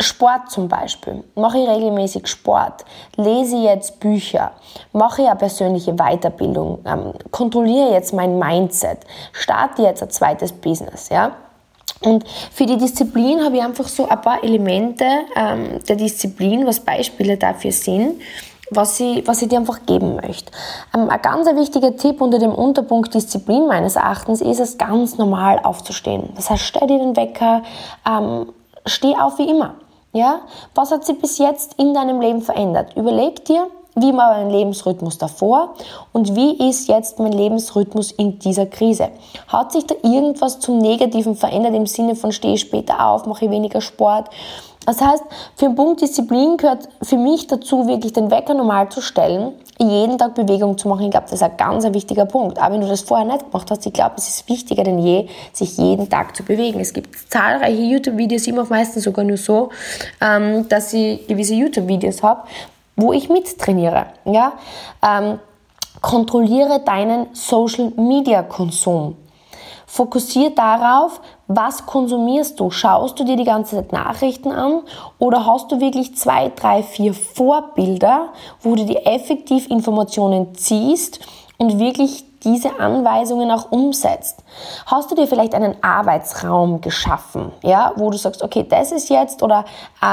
Sport 0.00 0.50
zum 0.50 0.68
Beispiel. 0.68 1.24
Mache 1.34 1.58
ich 1.58 1.68
regelmäßig 1.68 2.26
Sport, 2.26 2.84
lese 3.16 3.56
jetzt 3.56 4.00
Bücher, 4.00 4.52
mache 4.92 5.22
ja 5.22 5.34
persönliche 5.34 5.94
Weiterbildung, 5.94 6.78
ähm, 6.86 7.12
kontrolliere 7.30 7.92
jetzt 7.92 8.12
mein 8.12 8.38
Mindset, 8.38 8.98
starte 9.32 9.82
jetzt 9.82 10.02
ein 10.02 10.10
zweites 10.10 10.52
Business, 10.52 11.08
ja. 11.08 11.32
Und 12.00 12.28
für 12.28 12.66
die 12.66 12.76
Disziplin 12.76 13.42
habe 13.42 13.56
ich 13.56 13.62
einfach 13.62 13.88
so 13.88 14.06
ein 14.06 14.20
paar 14.20 14.42
Elemente 14.42 15.04
ähm, 15.36 15.82
der 15.88 15.96
Disziplin, 15.96 16.66
was 16.66 16.80
Beispiele 16.80 17.36
dafür 17.38 17.72
sind, 17.72 18.20
was 18.70 19.00
ich, 19.00 19.26
was 19.26 19.40
ich 19.42 19.48
dir 19.48 19.58
einfach 19.58 19.86
geben 19.86 20.16
möchte. 20.16 20.52
Ähm, 20.94 21.08
ein 21.08 21.22
ganz 21.22 21.46
wichtiger 21.46 21.96
Tipp 21.96 22.20
unter 22.20 22.38
dem 22.38 22.52
Unterpunkt 22.52 23.14
Disziplin 23.14 23.66
meines 23.66 23.96
Erachtens 23.96 24.40
ist 24.40 24.60
es, 24.60 24.76
ganz 24.76 25.16
normal 25.16 25.60
aufzustehen. 25.62 26.30
Das 26.36 26.50
heißt, 26.50 26.62
stell 26.62 26.88
dir 26.88 26.98
den 26.98 27.16
Wecker, 27.16 27.62
ähm, 28.06 28.52
steh 28.86 29.16
auf 29.16 29.38
wie 29.38 29.48
immer. 29.48 29.74
Ja? 30.12 30.40
Was 30.74 30.90
hat 30.90 31.04
sich 31.04 31.18
bis 31.20 31.38
jetzt 31.38 31.74
in 31.78 31.94
deinem 31.94 32.20
Leben 32.20 32.42
verändert? 32.42 32.96
Überleg 32.96 33.44
dir, 33.44 33.68
wie 33.96 34.12
war 34.12 34.32
mein 34.34 34.50
Lebensrhythmus 34.50 35.18
davor 35.18 35.74
und 36.12 36.34
wie 36.34 36.68
ist 36.68 36.88
jetzt 36.88 37.20
mein 37.20 37.32
Lebensrhythmus 37.32 38.10
in 38.10 38.40
dieser 38.40 38.66
Krise? 38.66 39.10
Hat 39.46 39.70
sich 39.70 39.86
da 39.86 39.94
irgendwas 40.02 40.58
zum 40.58 40.78
Negativen 40.78 41.36
verändert 41.36 41.74
im 41.74 41.86
Sinne 41.86 42.16
von 42.16 42.32
stehe 42.32 42.58
später 42.58 43.06
auf, 43.06 43.26
mache 43.26 43.50
weniger 43.50 43.80
Sport? 43.80 44.30
Das 44.86 45.00
heißt, 45.00 45.24
für 45.56 45.66
den 45.66 45.74
Punkt 45.74 46.00
Disziplin 46.02 46.56
gehört 46.56 46.88
für 47.02 47.16
mich 47.16 47.46
dazu, 47.46 47.86
wirklich 47.86 48.12
den 48.12 48.30
Wecker 48.30 48.54
normal 48.54 48.88
zu 48.90 49.00
stellen, 49.00 49.52
jeden 49.78 50.18
Tag 50.18 50.34
Bewegung 50.34 50.78
zu 50.78 50.88
machen. 50.88 51.04
Ich 51.04 51.10
glaube, 51.10 51.26
das 51.26 51.34
ist 51.34 51.42
ein 51.42 51.56
ganz 51.56 51.84
wichtiger 51.84 52.26
Punkt. 52.26 52.58
Aber 52.58 52.74
wenn 52.74 52.80
du 52.80 52.88
das 52.88 53.00
vorher 53.00 53.26
nicht 53.26 53.50
gemacht 53.50 53.70
hast, 53.70 53.84
ich 53.86 53.92
glaube, 53.92 54.14
es 54.18 54.28
ist 54.28 54.48
wichtiger 54.48 54.84
denn 54.84 54.98
je, 54.98 55.28
sich 55.52 55.76
jeden 55.78 56.08
Tag 56.08 56.36
zu 56.36 56.42
bewegen. 56.42 56.80
Es 56.80 56.92
gibt 56.92 57.10
zahlreiche 57.30 57.82
YouTube-Videos, 57.82 58.46
mache 58.48 58.68
meistens 58.70 59.04
sogar 59.04 59.24
nur 59.24 59.36
so, 59.36 59.70
ähm, 60.20 60.68
dass 60.68 60.92
ich 60.92 61.26
gewisse 61.26 61.54
YouTube-Videos 61.54 62.22
habe, 62.22 62.42
wo 62.96 63.12
ich 63.12 63.28
mittrainiere. 63.28 64.06
Ja? 64.24 64.52
Ähm, 65.02 65.38
kontrolliere 66.00 66.80
deinen 66.80 67.26
Social-Media-Konsum. 67.32 69.16
Fokussiere 69.94 70.50
darauf, 70.50 71.20
was 71.46 71.86
konsumierst 71.86 72.58
du? 72.58 72.68
Schaust 72.68 73.20
du 73.20 73.22
dir 73.22 73.36
die 73.36 73.44
ganze 73.44 73.76
Zeit 73.76 73.92
Nachrichten 73.92 74.50
an 74.50 74.80
oder 75.20 75.46
hast 75.46 75.70
du 75.70 75.78
wirklich 75.78 76.16
zwei, 76.16 76.48
drei, 76.48 76.82
vier 76.82 77.14
Vorbilder, 77.14 78.30
wo 78.60 78.74
du 78.74 78.86
dir 78.86 79.06
effektiv 79.06 79.70
Informationen 79.70 80.52
ziehst 80.56 81.20
und 81.58 81.78
wirklich 81.78 82.24
diese 82.42 82.80
Anweisungen 82.80 83.52
auch 83.52 83.70
umsetzt. 83.70 84.42
Hast 84.86 85.12
du 85.12 85.14
dir 85.14 85.28
vielleicht 85.28 85.54
einen 85.54 85.76
Arbeitsraum 85.80 86.80
geschaffen, 86.80 87.52
ja, 87.62 87.92
wo 87.94 88.10
du 88.10 88.18
sagst, 88.18 88.42
okay, 88.42 88.66
das 88.68 88.90
ist 88.90 89.10
jetzt 89.10 89.44
oder 89.44 89.64
äh, 90.02 90.06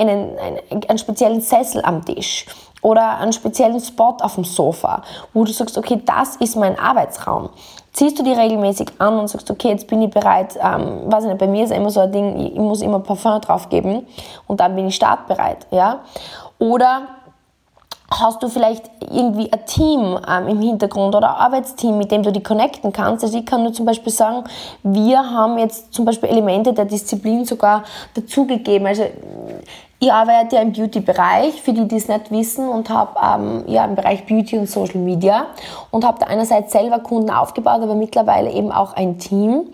einen, 0.00 0.36
einen, 0.40 0.84
einen 0.88 0.98
speziellen 0.98 1.40
Sessel 1.40 1.84
am 1.84 2.04
Tisch 2.04 2.46
oder 2.82 3.18
einen 3.18 3.32
speziellen 3.32 3.80
Spot 3.80 4.16
auf 4.20 4.34
dem 4.34 4.44
Sofa, 4.44 5.02
wo 5.32 5.44
du 5.44 5.52
sagst, 5.52 5.78
okay, 5.78 6.02
das 6.04 6.36
ist 6.36 6.56
mein 6.56 6.78
Arbeitsraum. 6.78 7.50
Ziehst 7.92 8.18
du 8.18 8.22
die 8.22 8.32
regelmäßig 8.32 8.88
an 8.98 9.18
und 9.18 9.28
sagst, 9.28 9.50
okay, 9.50 9.68
jetzt 9.68 9.86
bin 9.88 10.00
ich 10.02 10.10
bereit, 10.10 10.56
ähm, 10.62 11.10
weiß 11.10 11.24
ich 11.24 11.28
nicht, 11.28 11.38
bei 11.38 11.48
mir 11.48 11.64
ist 11.64 11.72
immer 11.72 11.90
so 11.90 12.00
ein 12.00 12.12
Ding, 12.12 12.38
ich 12.38 12.54
muss 12.54 12.82
immer 12.82 13.00
Parfum 13.00 13.40
draufgeben 13.40 14.06
und 14.46 14.60
dann 14.60 14.76
bin 14.76 14.86
ich 14.86 14.94
startbereit, 14.94 15.66
ja. 15.70 16.00
Oder 16.58 17.02
hast 18.10 18.42
du 18.42 18.48
vielleicht 18.48 18.90
irgendwie 19.00 19.52
ein 19.52 19.64
Team 19.66 20.18
ähm, 20.28 20.48
im 20.48 20.60
Hintergrund 20.60 21.14
oder 21.14 21.30
ein 21.30 21.46
Arbeitsteam, 21.46 21.96
mit 21.96 22.10
dem 22.10 22.22
du 22.22 22.32
die 22.32 22.42
connecten 22.42 22.92
kannst. 22.92 23.24
Also 23.24 23.38
ich 23.38 23.46
kann 23.46 23.62
nur 23.62 23.72
zum 23.72 23.86
Beispiel 23.86 24.12
sagen, 24.12 24.44
wir 24.82 25.18
haben 25.18 25.58
jetzt 25.58 25.94
zum 25.94 26.04
Beispiel 26.04 26.28
Elemente 26.28 26.72
der 26.72 26.86
Disziplin 26.86 27.44
sogar 27.44 27.84
dazugegeben. 28.14 28.86
Also 28.86 29.04
ich 30.02 30.10
arbeite 30.10 30.56
ja 30.56 30.62
im 30.62 30.72
Beauty-Bereich, 30.72 31.60
für 31.60 31.74
die, 31.74 31.86
die 31.86 31.96
es 31.96 32.08
nicht 32.08 32.30
wissen, 32.30 32.66
und 32.66 32.88
habe 32.88 33.20
ähm, 33.22 33.64
ja, 33.66 33.84
im 33.84 33.96
Bereich 33.96 34.24
Beauty 34.24 34.56
und 34.56 34.66
Social 34.66 34.98
Media 34.98 35.46
und 35.90 36.06
habe 36.06 36.18
da 36.18 36.26
einerseits 36.26 36.72
selber 36.72 37.00
Kunden 37.00 37.28
aufgebaut, 37.28 37.82
aber 37.82 37.94
mittlerweile 37.94 38.50
eben 38.50 38.72
auch 38.72 38.94
ein 38.94 39.18
Team, 39.18 39.64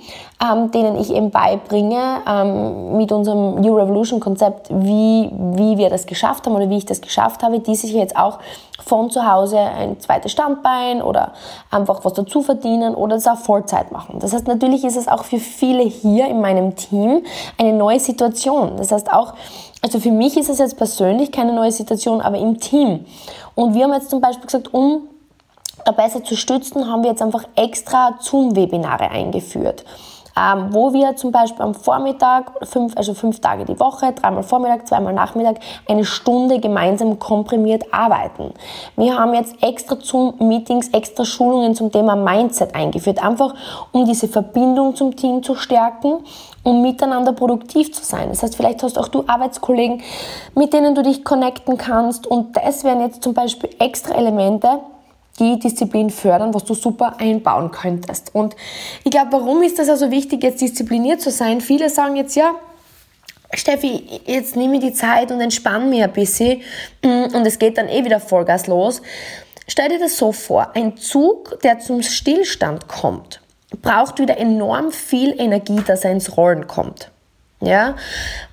ähm, 0.42 0.72
denen 0.72 0.98
ich 0.98 1.14
eben 1.14 1.30
beibringe 1.30 2.22
ähm, 2.28 2.96
mit 2.96 3.12
unserem 3.12 3.60
New 3.60 3.76
Revolution 3.76 4.18
Konzept, 4.18 4.68
wie, 4.68 5.30
wie 5.32 5.78
wir 5.78 5.90
das 5.90 6.06
geschafft 6.06 6.44
haben 6.46 6.56
oder 6.56 6.68
wie 6.70 6.78
ich 6.78 6.86
das 6.86 7.00
geschafft 7.00 7.44
habe, 7.44 7.60
die 7.60 7.76
sich 7.76 7.92
jetzt 7.92 8.16
auch 8.16 8.40
von 8.84 9.10
zu 9.10 9.30
Hause 9.30 9.58
ein 9.58 10.00
zweites 10.00 10.32
Standbein 10.32 11.02
oder 11.02 11.32
einfach 11.70 12.04
was 12.04 12.14
dazu 12.14 12.42
verdienen 12.42 12.96
oder 12.96 13.16
es 13.16 13.28
auch 13.28 13.38
Vollzeit 13.38 13.92
machen. 13.92 14.18
Das 14.18 14.32
heißt, 14.32 14.48
natürlich 14.48 14.84
ist 14.84 14.96
es 14.96 15.06
auch 15.06 15.22
für 15.22 15.38
viele 15.38 15.84
hier 15.84 16.26
in 16.26 16.40
meinem 16.40 16.74
Team 16.74 17.22
eine 17.58 17.72
neue 17.72 18.00
Situation. 18.00 18.76
Das 18.76 18.90
heißt 18.90 19.12
auch, 19.12 19.34
also 19.82 20.00
für 20.00 20.10
mich 20.10 20.36
ist 20.36 20.48
es 20.48 20.58
jetzt 20.58 20.76
persönlich 20.76 21.30
keine 21.30 21.52
neue 21.52 21.72
Situation, 21.72 22.20
aber 22.20 22.38
im 22.38 22.58
Team. 22.58 23.04
Und 23.54 23.74
wir 23.74 23.84
haben 23.84 23.92
jetzt 23.92 24.10
zum 24.10 24.20
Beispiel 24.20 24.46
gesagt, 24.46 24.72
um 24.72 25.08
da 25.84 25.92
besser 25.92 26.24
zu 26.24 26.36
stützen, 26.36 26.88
haben 26.88 27.02
wir 27.02 27.10
jetzt 27.10 27.22
einfach 27.22 27.44
extra 27.54 28.18
Zoom-Webinare 28.20 29.10
eingeführt 29.10 29.84
ähm, 30.38 30.68
wo 30.70 30.92
wir 30.92 31.16
zum 31.16 31.32
Beispiel 31.32 31.62
am 31.62 31.74
Vormittag, 31.74 32.52
fünf, 32.66 32.96
also 32.96 33.14
fünf 33.14 33.40
Tage 33.40 33.64
die 33.64 33.78
Woche, 33.80 34.12
dreimal 34.12 34.42
Vormittag, 34.42 34.86
zweimal 34.86 35.12
Nachmittag, 35.12 35.56
eine 35.88 36.04
Stunde 36.04 36.60
gemeinsam 36.60 37.18
komprimiert 37.18 37.92
arbeiten. 37.92 38.52
Wir 38.96 39.18
haben 39.18 39.34
jetzt 39.34 39.62
extra 39.62 39.98
zum 39.98 40.34
Meetings, 40.38 40.88
extra 40.88 41.24
Schulungen 41.24 41.74
zum 41.74 41.90
Thema 41.90 42.16
Mindset 42.16 42.74
eingeführt, 42.74 43.22
einfach 43.22 43.54
um 43.92 44.04
diese 44.04 44.28
Verbindung 44.28 44.94
zum 44.94 45.16
Team 45.16 45.42
zu 45.42 45.54
stärken 45.54 46.24
um 46.66 46.82
miteinander 46.82 47.32
produktiv 47.32 47.92
zu 47.92 48.02
sein. 48.02 48.28
Das 48.28 48.42
heißt, 48.42 48.56
vielleicht 48.56 48.82
hast 48.82 48.98
auch 48.98 49.06
du 49.06 49.22
Arbeitskollegen, 49.28 50.02
mit 50.56 50.72
denen 50.72 50.96
du 50.96 51.02
dich 51.02 51.24
connecten 51.24 51.78
kannst 51.78 52.26
und 52.26 52.56
das 52.56 52.82
wären 52.82 53.00
jetzt 53.02 53.22
zum 53.22 53.34
Beispiel 53.34 53.70
extra 53.78 54.16
Elemente, 54.16 54.80
die 55.38 55.58
Disziplin 55.58 56.10
fördern, 56.10 56.54
was 56.54 56.64
du 56.64 56.74
super 56.74 57.16
einbauen 57.18 57.70
könntest. 57.70 58.34
Und 58.34 58.56
ich 59.04 59.10
glaube, 59.10 59.32
warum 59.32 59.62
ist 59.62 59.78
das 59.78 59.88
also 59.88 60.10
wichtig, 60.10 60.42
jetzt 60.42 60.60
diszipliniert 60.60 61.20
zu 61.20 61.30
sein? 61.30 61.60
Viele 61.60 61.90
sagen 61.90 62.16
jetzt, 62.16 62.36
ja, 62.36 62.54
Steffi, 63.54 64.20
jetzt 64.26 64.56
nehme 64.56 64.76
ich 64.76 64.80
die 64.80 64.92
Zeit 64.92 65.30
und 65.30 65.40
entspanne 65.40 65.86
mich 65.86 66.02
ein 66.02 66.12
bisschen 66.12 66.62
mm, 67.02 67.34
und 67.34 67.46
es 67.46 67.58
geht 67.58 67.78
dann 67.78 67.88
eh 67.88 68.04
wieder 68.04 68.20
Vollgas 68.20 68.66
los. 68.66 69.02
Stell 69.68 69.88
dir 69.88 69.98
das 69.98 70.16
so 70.16 70.32
vor, 70.32 70.70
ein 70.74 70.96
Zug, 70.96 71.60
der 71.62 71.80
zum 71.80 72.02
Stillstand 72.02 72.88
kommt, 72.88 73.40
braucht 73.82 74.18
wieder 74.18 74.38
enorm 74.38 74.92
viel 74.92 75.38
Energie, 75.40 75.80
dass 75.86 76.04
er 76.04 76.12
ins 76.12 76.36
Rollen 76.36 76.66
kommt. 76.66 77.10
Ja? 77.60 77.96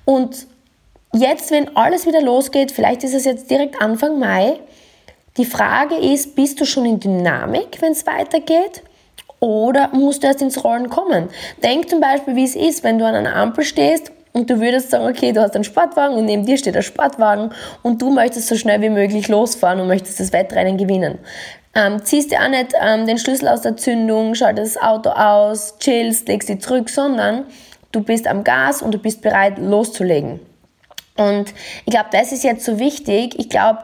Und 0.04 0.46
jetzt, 1.12 1.50
wenn 1.50 1.76
alles 1.76 2.06
wieder 2.06 2.20
losgeht, 2.20 2.72
vielleicht 2.72 3.04
ist 3.04 3.14
es 3.14 3.24
jetzt 3.24 3.50
direkt 3.50 3.80
Anfang 3.80 4.18
Mai, 4.18 4.58
die 5.36 5.44
Frage 5.44 5.96
ist, 5.96 6.36
bist 6.36 6.60
du 6.60 6.64
schon 6.64 6.86
in 6.86 7.00
Dynamik, 7.00 7.80
wenn 7.80 7.92
es 7.92 8.06
weitergeht? 8.06 8.82
Oder 9.40 9.88
musst 9.92 10.22
du 10.22 10.28
erst 10.28 10.42
ins 10.42 10.62
Rollen 10.62 10.88
kommen? 10.88 11.28
Denk 11.62 11.90
zum 11.90 12.00
Beispiel, 12.00 12.36
wie 12.36 12.44
es 12.44 12.54
ist, 12.54 12.84
wenn 12.84 12.98
du 12.98 13.06
an 13.06 13.14
einer 13.14 13.34
Ampel 13.36 13.64
stehst 13.64 14.12
und 14.32 14.48
du 14.48 14.60
würdest 14.60 14.90
sagen, 14.90 15.06
okay, 15.06 15.32
du 15.32 15.42
hast 15.42 15.54
einen 15.54 15.64
Sportwagen 15.64 16.16
und 16.16 16.24
neben 16.24 16.46
dir 16.46 16.56
steht 16.56 16.74
der 16.74 16.82
Sportwagen 16.82 17.50
und 17.82 18.00
du 18.00 18.10
möchtest 18.10 18.48
so 18.48 18.56
schnell 18.56 18.80
wie 18.80 18.90
möglich 18.90 19.28
losfahren 19.28 19.80
und 19.80 19.88
möchtest 19.88 20.20
das 20.20 20.32
Wettrennen 20.32 20.78
gewinnen. 20.78 21.18
Ähm, 21.74 22.04
ziehst 22.04 22.30
dir 22.30 22.40
auch 22.40 22.48
nicht 22.48 22.72
ähm, 22.80 23.06
den 23.06 23.18
Schlüssel 23.18 23.48
aus 23.48 23.62
der 23.62 23.76
Zündung, 23.76 24.34
schaltest 24.34 24.76
das 24.76 24.82
Auto 24.82 25.10
aus, 25.10 25.78
chillst, 25.78 26.28
legst 26.28 26.46
sie 26.46 26.58
zurück, 26.58 26.88
sondern 26.88 27.46
du 27.90 28.02
bist 28.02 28.28
am 28.28 28.44
Gas 28.44 28.82
und 28.82 28.92
du 28.92 28.98
bist 28.98 29.22
bereit 29.22 29.58
loszulegen. 29.58 30.40
Und 31.16 31.54
ich 31.84 31.92
glaube, 31.92 32.08
das 32.10 32.32
ist 32.32 32.44
jetzt 32.44 32.64
so 32.64 32.78
wichtig. 32.78 33.38
Ich 33.38 33.48
glaube, 33.48 33.80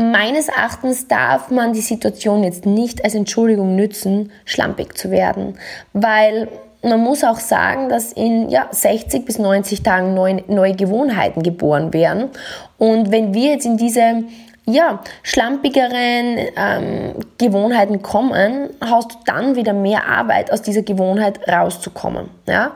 Meines 0.00 0.46
Erachtens 0.46 1.08
darf 1.08 1.50
man 1.50 1.72
die 1.72 1.80
Situation 1.80 2.44
jetzt 2.44 2.66
nicht 2.66 3.02
als 3.04 3.16
Entschuldigung 3.16 3.74
nützen, 3.74 4.30
schlampig 4.44 4.96
zu 4.96 5.10
werden, 5.10 5.58
weil 5.92 6.46
man 6.82 7.00
muss 7.00 7.24
auch 7.24 7.40
sagen, 7.40 7.88
dass 7.88 8.12
in 8.12 8.48
ja, 8.48 8.68
60 8.70 9.24
bis 9.24 9.40
90 9.40 9.82
Tagen 9.82 10.14
neue, 10.14 10.44
neue 10.46 10.76
Gewohnheiten 10.76 11.42
geboren 11.42 11.92
werden. 11.92 12.30
Und 12.78 13.10
wenn 13.10 13.34
wir 13.34 13.54
jetzt 13.54 13.66
in 13.66 13.76
diese 13.76 14.22
ja, 14.66 15.00
schlampigeren 15.24 16.38
ähm, 16.56 17.14
Gewohnheiten 17.38 18.00
kommen, 18.00 18.70
hast 18.80 19.12
du 19.12 19.16
dann 19.26 19.56
wieder 19.56 19.72
mehr 19.72 20.06
Arbeit, 20.06 20.52
aus 20.52 20.62
dieser 20.62 20.82
Gewohnheit 20.82 21.40
rauszukommen. 21.48 22.28
Ja? 22.46 22.70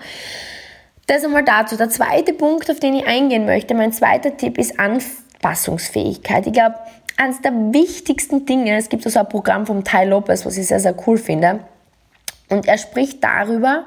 Das 1.07 1.25
einmal 1.25 1.45
dazu. 1.45 1.77
Der 1.77 1.89
zweite 1.89 2.33
Punkt, 2.33 2.69
auf 2.69 2.81
den 2.81 2.95
ich 2.95 3.07
eingehen 3.07 3.45
möchte, 3.45 3.75
mein 3.75 3.93
zweiter 3.93 4.37
Tipp 4.37 4.59
ist 4.59 4.81
Anpassungsfähigkeit. 4.81 6.49
Ich 6.49 6.53
glaube, 6.53 6.75
eines 7.17 7.41
der 7.41 7.53
wichtigsten 7.53 8.47
Dinge, 8.47 8.77
es 8.77 8.89
gibt 8.89 9.03
so 9.03 9.19
ein 9.19 9.29
Programm 9.29 9.67
vom 9.67 9.85
Ty 9.85 10.05
Lopez, 10.05 10.45
was 10.47 10.57
ich 10.57 10.67
sehr, 10.67 10.81
sehr 10.81 10.95
cool 11.07 11.19
finde. 11.19 11.61
Und 12.49 12.67
er 12.67 12.79
spricht 12.79 13.23
darüber, 13.25 13.85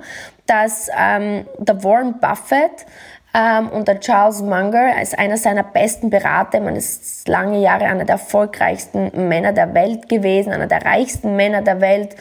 dass 0.48 0.90
ähm, 0.98 1.46
der 1.58 1.84
Warren 1.84 2.20
Buffett 2.20 2.86
ähm, 3.34 3.70
und 3.70 3.88
der 3.88 4.00
Charles 4.00 4.42
Munger 4.42 4.96
als 4.98 5.14
einer 5.14 5.38
seiner 5.38 5.64
besten 5.64 6.10
Berater, 6.10 6.60
man 6.62 6.76
ist 6.76 7.28
lange 7.28 7.60
Jahre 7.62 7.86
einer 7.86 8.06
der 8.06 8.16
erfolgreichsten 8.16 9.28
Männer 9.28 9.54
der 9.54 9.74
Welt 9.74 10.10
gewesen, 10.10 10.52
einer 10.52 10.68
der 10.68 10.84
reichsten 10.84 11.36
Männer 11.36 11.62
der 11.62 11.82
Welt. 11.82 12.16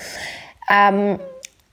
Ähm, 0.71 1.19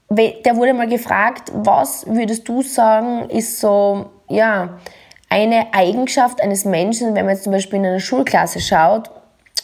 der 0.09 0.57
wurde 0.57 0.73
mal 0.73 0.89
gefragt, 0.89 1.51
was 1.53 2.05
würdest 2.05 2.47
du 2.47 2.61
sagen, 2.61 3.29
ist 3.29 3.59
so, 3.61 4.09
ja, 4.27 4.77
eine 5.29 5.73
Eigenschaft 5.73 6.41
eines 6.41 6.65
Menschen, 6.65 7.15
wenn 7.15 7.25
man 7.25 7.35
jetzt 7.35 7.45
zum 7.45 7.53
Beispiel 7.53 7.79
in 7.79 7.85
einer 7.85 8.01
Schulklasse 8.01 8.59
schaut, 8.59 9.09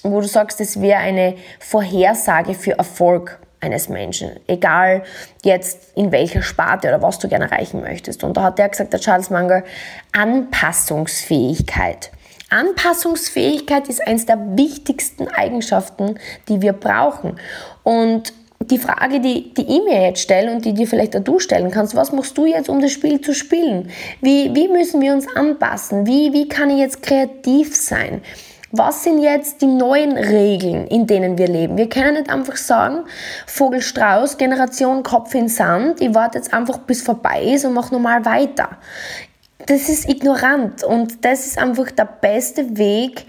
wo 0.03 0.21
du 0.21 0.27
sagst, 0.27 0.61
es 0.61 0.81
wäre 0.81 0.99
eine 0.99 1.35
Vorhersage 1.59 2.53
für 2.53 2.77
Erfolg 2.77 3.39
eines 3.59 3.89
Menschen, 3.89 4.31
egal 4.47 5.03
jetzt 5.43 5.91
in 5.95 6.11
welcher 6.11 6.41
Sparte 6.41 6.87
oder 6.87 7.01
was 7.01 7.19
du 7.19 7.27
gerne 7.27 7.49
erreichen 7.49 7.81
möchtest. 7.81 8.23
Und 8.23 8.37
da 8.37 8.43
hat 8.43 8.59
der 8.59 8.69
gesagt, 8.69 8.93
der 8.93 8.99
Charles 8.99 9.29
Munger, 9.29 9.63
Anpassungsfähigkeit. 10.11 12.11
Anpassungsfähigkeit 12.49 13.89
ist 13.89 14.05
eines 14.07 14.25
der 14.25 14.57
wichtigsten 14.57 15.27
Eigenschaften, 15.27 16.17
die 16.47 16.61
wir 16.61 16.73
brauchen. 16.73 17.39
Und 17.83 18.31
die 18.59 18.77
Frage, 18.77 19.19
die, 19.19 19.53
die 19.53 19.61
ich 19.61 19.83
mir 19.83 20.01
jetzt 20.01 20.21
stelle 20.21 20.51
und 20.51 20.65
die 20.65 20.73
dir 20.73 20.87
vielleicht 20.87 21.15
auch 21.15 21.23
du 21.23 21.39
stellen 21.39 21.71
kannst, 21.71 21.95
was 21.95 22.11
machst 22.11 22.37
du 22.37 22.45
jetzt, 22.45 22.69
um 22.69 22.81
das 22.81 22.91
Spiel 22.91 23.21
zu 23.21 23.33
spielen? 23.33 23.89
Wie, 24.21 24.53
wie 24.55 24.67
müssen 24.67 25.01
wir 25.01 25.13
uns 25.13 25.27
anpassen? 25.35 26.05
Wie, 26.05 26.33
wie 26.33 26.47
kann 26.47 26.69
ich 26.69 26.79
jetzt 26.79 27.03
kreativ 27.03 27.75
sein? 27.75 28.21
Was 28.71 29.03
sind 29.03 29.21
jetzt 29.21 29.61
die 29.61 29.67
neuen 29.67 30.17
Regeln, 30.17 30.87
in 30.87 31.07
denen 31.07 31.37
wir 31.37 31.47
leben? 31.47 31.77
Wir 31.77 31.87
können 31.87 32.15
nicht 32.15 32.29
einfach 32.29 32.57
sagen, 32.57 33.05
Vogelstrauß, 33.45 34.37
Generation 34.37 35.03
Kopf 35.03 35.33
in 35.35 35.47
Sand, 35.47 36.01
ich 36.01 36.13
warte 36.13 36.37
jetzt 36.37 36.53
einfach 36.53 36.79
bis 36.79 37.01
vorbei 37.01 37.43
ist 37.43 37.65
und 37.65 37.73
mache 37.73 37.93
normal 37.93 38.25
weiter. 38.25 38.69
Das 39.65 39.89
ist 39.89 40.09
ignorant 40.09 40.83
und 40.83 41.23
das 41.23 41.47
ist 41.47 41.57
einfach 41.57 41.91
der 41.91 42.05
beste 42.05 42.77
Weg, 42.77 43.25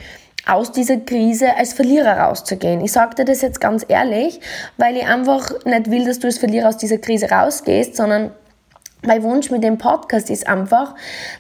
aus 0.48 0.72
dieser 0.72 0.96
Krise 0.96 1.54
als 1.56 1.74
Verlierer 1.74 2.18
rauszugehen. 2.20 2.80
Ich 2.80 2.92
sage 2.92 3.16
dir 3.16 3.24
das 3.26 3.42
jetzt 3.42 3.60
ganz 3.60 3.84
ehrlich, 3.86 4.40
weil 4.78 4.96
ich 4.96 5.06
einfach 5.06 5.52
nicht 5.66 5.90
will, 5.90 6.06
dass 6.06 6.18
du 6.18 6.26
als 6.26 6.38
Verlierer 6.38 6.68
aus 6.68 6.78
dieser 6.78 6.96
Krise 6.96 7.30
rausgehst, 7.30 7.94
sondern 7.94 8.30
mein 9.02 9.22
Wunsch 9.22 9.50
mit 9.50 9.62
dem 9.62 9.76
Podcast 9.76 10.30
ist 10.30 10.48
einfach, 10.48 10.94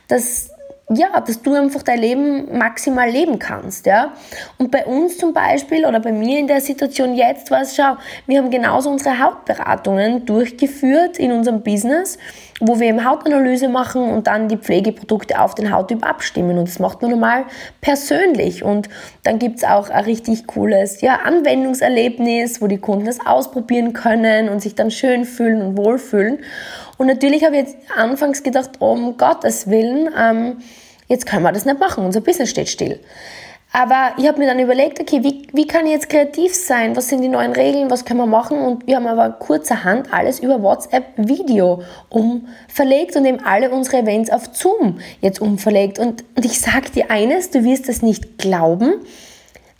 dass 0.08 0.50
ja, 0.90 1.20
dass 1.20 1.42
du 1.42 1.52
einfach 1.54 1.82
dein 1.82 1.98
Leben 1.98 2.56
maximal 2.56 3.10
leben 3.10 3.38
kannst, 3.38 3.84
ja. 3.84 4.12
Und 4.56 4.70
bei 4.70 4.86
uns 4.86 5.18
zum 5.18 5.34
Beispiel 5.34 5.84
oder 5.84 6.00
bei 6.00 6.12
mir 6.12 6.38
in 6.38 6.46
der 6.46 6.62
Situation 6.62 7.14
jetzt 7.14 7.50
war 7.50 7.60
es, 7.60 7.76
schau, 7.76 7.96
wir 8.26 8.38
haben 8.38 8.50
genauso 8.50 8.88
unsere 8.88 9.18
Hautberatungen 9.18 10.24
durchgeführt 10.24 11.18
in 11.18 11.32
unserem 11.32 11.62
Business, 11.62 12.16
wo 12.60 12.80
wir 12.80 12.88
eben 12.88 13.04
Hautanalyse 13.04 13.68
machen 13.68 14.10
und 14.10 14.26
dann 14.28 14.48
die 14.48 14.56
Pflegeprodukte 14.56 15.38
auf 15.38 15.54
den 15.54 15.70
Hauttyp 15.70 16.06
abstimmen. 16.06 16.56
Und 16.58 16.68
das 16.68 16.78
macht 16.78 17.02
man 17.02 17.10
normal 17.10 17.44
persönlich. 17.82 18.64
Und 18.64 18.88
dann 19.24 19.38
gibt's 19.38 19.64
auch 19.64 19.90
ein 19.90 20.04
richtig 20.04 20.46
cooles 20.46 21.02
ja, 21.02 21.16
Anwendungserlebnis, 21.16 22.62
wo 22.62 22.66
die 22.66 22.78
Kunden 22.78 23.04
das 23.04 23.24
ausprobieren 23.24 23.92
können 23.92 24.48
und 24.48 24.60
sich 24.62 24.74
dann 24.74 24.90
schön 24.90 25.26
fühlen 25.26 25.60
und 25.60 25.76
wohlfühlen. 25.76 26.38
Und 26.98 27.06
natürlich 27.06 27.44
habe 27.44 27.56
ich 27.56 27.62
jetzt 27.62 27.76
anfangs 27.96 28.42
gedacht, 28.42 28.72
um 28.80 29.16
Gottes 29.16 29.70
Willen, 29.70 30.10
ähm, 30.18 30.58
jetzt 31.06 31.26
können 31.26 31.44
wir 31.44 31.52
das 31.52 31.64
nicht 31.64 31.80
machen, 31.80 32.04
unser 32.04 32.20
Business 32.20 32.50
steht 32.50 32.68
still. 32.68 33.00
Aber 33.72 34.12
ich 34.16 34.26
habe 34.26 34.38
mir 34.38 34.46
dann 34.46 34.58
überlegt, 34.58 34.98
okay, 34.98 35.22
wie, 35.22 35.46
wie 35.52 35.66
kann 35.66 35.84
ich 35.84 35.92
jetzt 35.92 36.08
kreativ 36.08 36.54
sein? 36.54 36.96
Was 36.96 37.08
sind 37.08 37.20
die 37.20 37.28
neuen 37.28 37.52
Regeln? 37.52 37.90
Was 37.90 38.04
können 38.04 38.18
wir 38.18 38.26
machen? 38.26 38.58
Und 38.58 38.86
wir 38.86 38.96
haben 38.96 39.06
aber 39.06 39.30
kurzerhand 39.30 40.12
alles 40.12 40.40
über 40.40 40.62
WhatsApp 40.62 41.04
Video 41.16 41.82
umverlegt 42.08 43.14
und 43.16 43.26
eben 43.26 43.44
alle 43.44 43.70
unsere 43.70 43.98
Events 43.98 44.30
auf 44.30 44.48
Zoom 44.52 45.00
jetzt 45.20 45.40
umverlegt. 45.40 45.98
Und, 45.98 46.24
und 46.34 46.46
ich 46.46 46.60
sage 46.60 46.90
dir 46.90 47.10
eines, 47.10 47.50
du 47.50 47.62
wirst 47.62 47.90
es 47.90 48.00
nicht 48.00 48.38
glauben, 48.38 48.94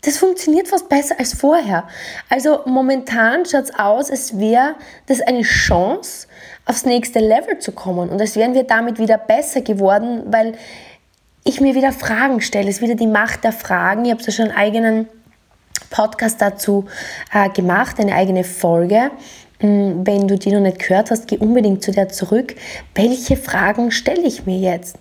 das 0.01 0.17
funktioniert 0.17 0.67
fast 0.67 0.87
besser 0.87 1.15
als 1.19 1.33
vorher. 1.33 1.87
Also 2.29 2.61
momentan 2.65 3.45
schaut 3.45 3.65
es 3.65 3.75
aus, 3.77 4.09
als 4.09 4.39
wäre 4.39 4.75
das 5.07 5.21
eine 5.21 5.41
Chance, 5.41 6.27
aufs 6.65 6.85
nächste 6.85 7.19
Level 7.19 7.59
zu 7.59 7.71
kommen. 7.71 8.09
Und 8.09 8.21
als 8.21 8.35
wären 8.35 8.53
wir 8.53 8.63
damit 8.63 8.99
wieder 8.99 9.17
besser 9.17 9.61
geworden, 9.61 10.23
weil 10.27 10.53
ich 11.43 11.61
mir 11.61 11.75
wieder 11.75 11.91
Fragen 11.91 12.41
stelle. 12.41 12.69
Es 12.69 12.77
ist 12.77 12.81
wieder 12.81 12.95
die 12.95 13.07
Macht 13.07 13.43
der 13.43 13.51
Fragen. 13.51 14.05
Ich 14.05 14.11
habe 14.11 14.23
da 14.23 14.31
schon 14.31 14.49
einen 14.49 14.57
eigenen 14.57 15.09
Podcast 15.89 16.41
dazu 16.41 16.85
äh, 17.33 17.49
gemacht, 17.49 17.99
eine 17.99 18.13
eigene 18.13 18.43
Folge. 18.43 19.11
Mm, 19.59 20.05
wenn 20.05 20.27
du 20.27 20.37
die 20.37 20.51
noch 20.51 20.61
nicht 20.61 20.79
gehört 20.79 21.11
hast, 21.11 21.27
geh 21.27 21.37
unbedingt 21.37 21.83
zu 21.83 21.91
der 21.91 22.09
zurück. 22.09 22.55
Welche 22.95 23.35
Fragen 23.35 23.91
stelle 23.91 24.21
ich 24.21 24.45
mir 24.45 24.59
jetzt? 24.59 24.97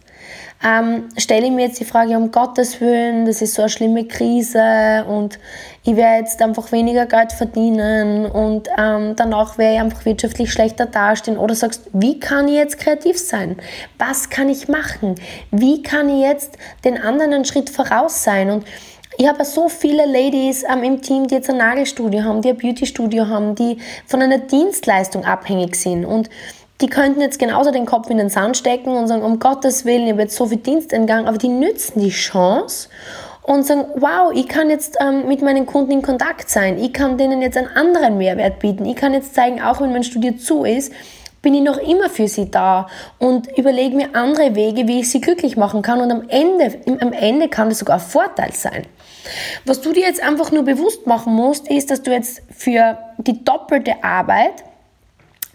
Ähm, 0.65 1.09
stelle 1.17 1.47
ich 1.47 1.53
mir 1.53 1.67
jetzt 1.67 1.79
die 1.79 1.85
Frage, 1.85 2.17
um 2.17 2.33
Gottes 2.33 2.81
Willen, 2.81 3.27
das 3.27 3.43
ist 3.43 3.55
so 3.55 3.63
eine 3.63 3.69
schlimme 3.69 4.07
Krise 4.07 5.05
und 5.09 5.39
ich 5.85 5.95
werde 5.95 6.21
jetzt 6.21 6.43
einfach 6.43 6.73
weniger 6.73 7.07
Geld 7.07 7.33
verdienen 7.33 8.27
und 8.27 8.69
ähm, 8.77 9.15
danach 9.15 9.57
werde 9.57 9.75
ich 9.77 9.81
einfach 9.81 10.05
wirtschaftlich 10.05 10.53
schlechter 10.53 10.87
dastehen. 10.87 11.39
Oder 11.39 11.55
sagst, 11.55 11.83
wie 11.93 12.19
kann 12.19 12.49
ich 12.49 12.55
jetzt 12.55 12.79
kreativ 12.79 13.19
sein? 13.19 13.57
Was 13.99 14.31
kann 14.31 14.49
ich 14.49 14.69
machen? 14.69 15.15
Wie 15.53 15.83
kann 15.83 16.09
ich 16.09 16.23
jetzt 16.23 16.59
den 16.85 17.01
anderen 17.01 17.33
einen 17.33 17.45
Schritt 17.45 17.71
voraus 17.71 18.25
sein? 18.25 18.51
Und 18.51 18.65
ich 19.17 19.27
habe 19.27 19.45
so 19.45 19.69
viele 19.69 20.07
Ladies 20.07 20.63
ähm, 20.63 20.83
im 20.85 21.03
Team, 21.03 21.27
die 21.27 21.35
jetzt 21.35 21.51
ein 21.51 21.57
Nagelstudio 21.57 22.23
haben, 22.23 22.43
die 22.43 22.51
ein 22.51 22.57
Beautystudio 22.57 23.29
haben, 23.29 23.55
die 23.55 23.79
von 24.07 24.23
einer 24.23 24.39
Dienstleistung 24.39 25.25
abhängig 25.25 25.77
sind. 25.77 26.05
Und 26.05 26.31
die 26.81 26.89
könnten 26.89 27.21
jetzt 27.21 27.39
genauso 27.39 27.71
den 27.71 27.87
Kopf 27.87 28.09
in 28.09 28.19
den 28.19 28.29
Sand 28.29 28.57
stecken 28.57 28.91
und 28.91 29.09
sagen, 29.09 29.23
um 29.23 29.39
Gottes 29.39 29.85
Willen, 29.85 30.05
ich 30.05 30.13
habe 30.13 30.23
jetzt 30.23 30.37
so 30.37 30.47
viel 30.47 30.59
Dienst 30.59 30.93
entgangen, 30.93 31.27
aber 31.27 31.39
die 31.39 31.49
nützen 31.49 32.01
die 32.01 32.11
Chance 32.11 32.89
und 33.43 33.67
sagen, 33.67 33.87
wow, 33.97 34.31
ich 34.33 34.47
kann 34.47 34.71
jetzt 34.71 34.97
ähm, 35.01 35.27
mit 35.27 35.43
meinen 35.43 35.67
Kunden 35.67 35.91
in 35.91 36.03
Kontakt 36.03 36.51
sein, 36.51 36.79
ich 36.79 36.93
kann 36.93 37.19
denen 37.19 37.43
jetzt 37.43 37.57
einen 37.57 37.69
anderen 37.69 38.19
Mehrwert 38.19 38.61
bieten, 38.61 38.85
ich 38.85 38.95
kann 38.95 39.13
jetzt 39.13 39.35
zeigen, 39.35 39.61
auch 39.61 39.81
wenn 39.81 39.93
mein 39.93 40.05
Studio 40.05 40.33
zu 40.37 40.65
ist, 40.65 40.93
bin 41.43 41.55
ich 41.55 41.63
noch 41.63 41.79
immer 41.79 42.11
für 42.11 42.29
sie 42.29 42.51
da 42.51 42.89
und 43.19 43.57
überlege 43.57 43.97
mir 43.97 44.15
andere 44.15 44.55
Wege, 44.55 44.87
wie 44.87 45.01
ich 45.01 45.11
sie 45.11 45.21
glücklich 45.21 45.57
machen 45.57 45.83
kann 45.83 46.01
und 46.01 46.11
am 46.11 46.29
Ende, 46.29 46.81
am 47.01 47.13
Ende 47.13 47.49
kann 47.49 47.69
das 47.69 47.79
sogar 47.79 47.97
ein 47.97 48.03
Vorteil 48.03 48.53
sein. 48.53 48.85
Was 49.65 49.81
du 49.81 49.93
dir 49.93 50.03
jetzt 50.03 50.23
einfach 50.23 50.53
nur 50.53 50.65
bewusst 50.65 51.07
machen 51.07 51.35
musst, 51.35 51.69
ist, 51.69 51.91
dass 51.91 52.03
du 52.03 52.11
jetzt 52.13 52.43
für 52.51 52.99
die 53.19 53.45
doppelte 53.45 54.03
Arbeit 54.03 54.65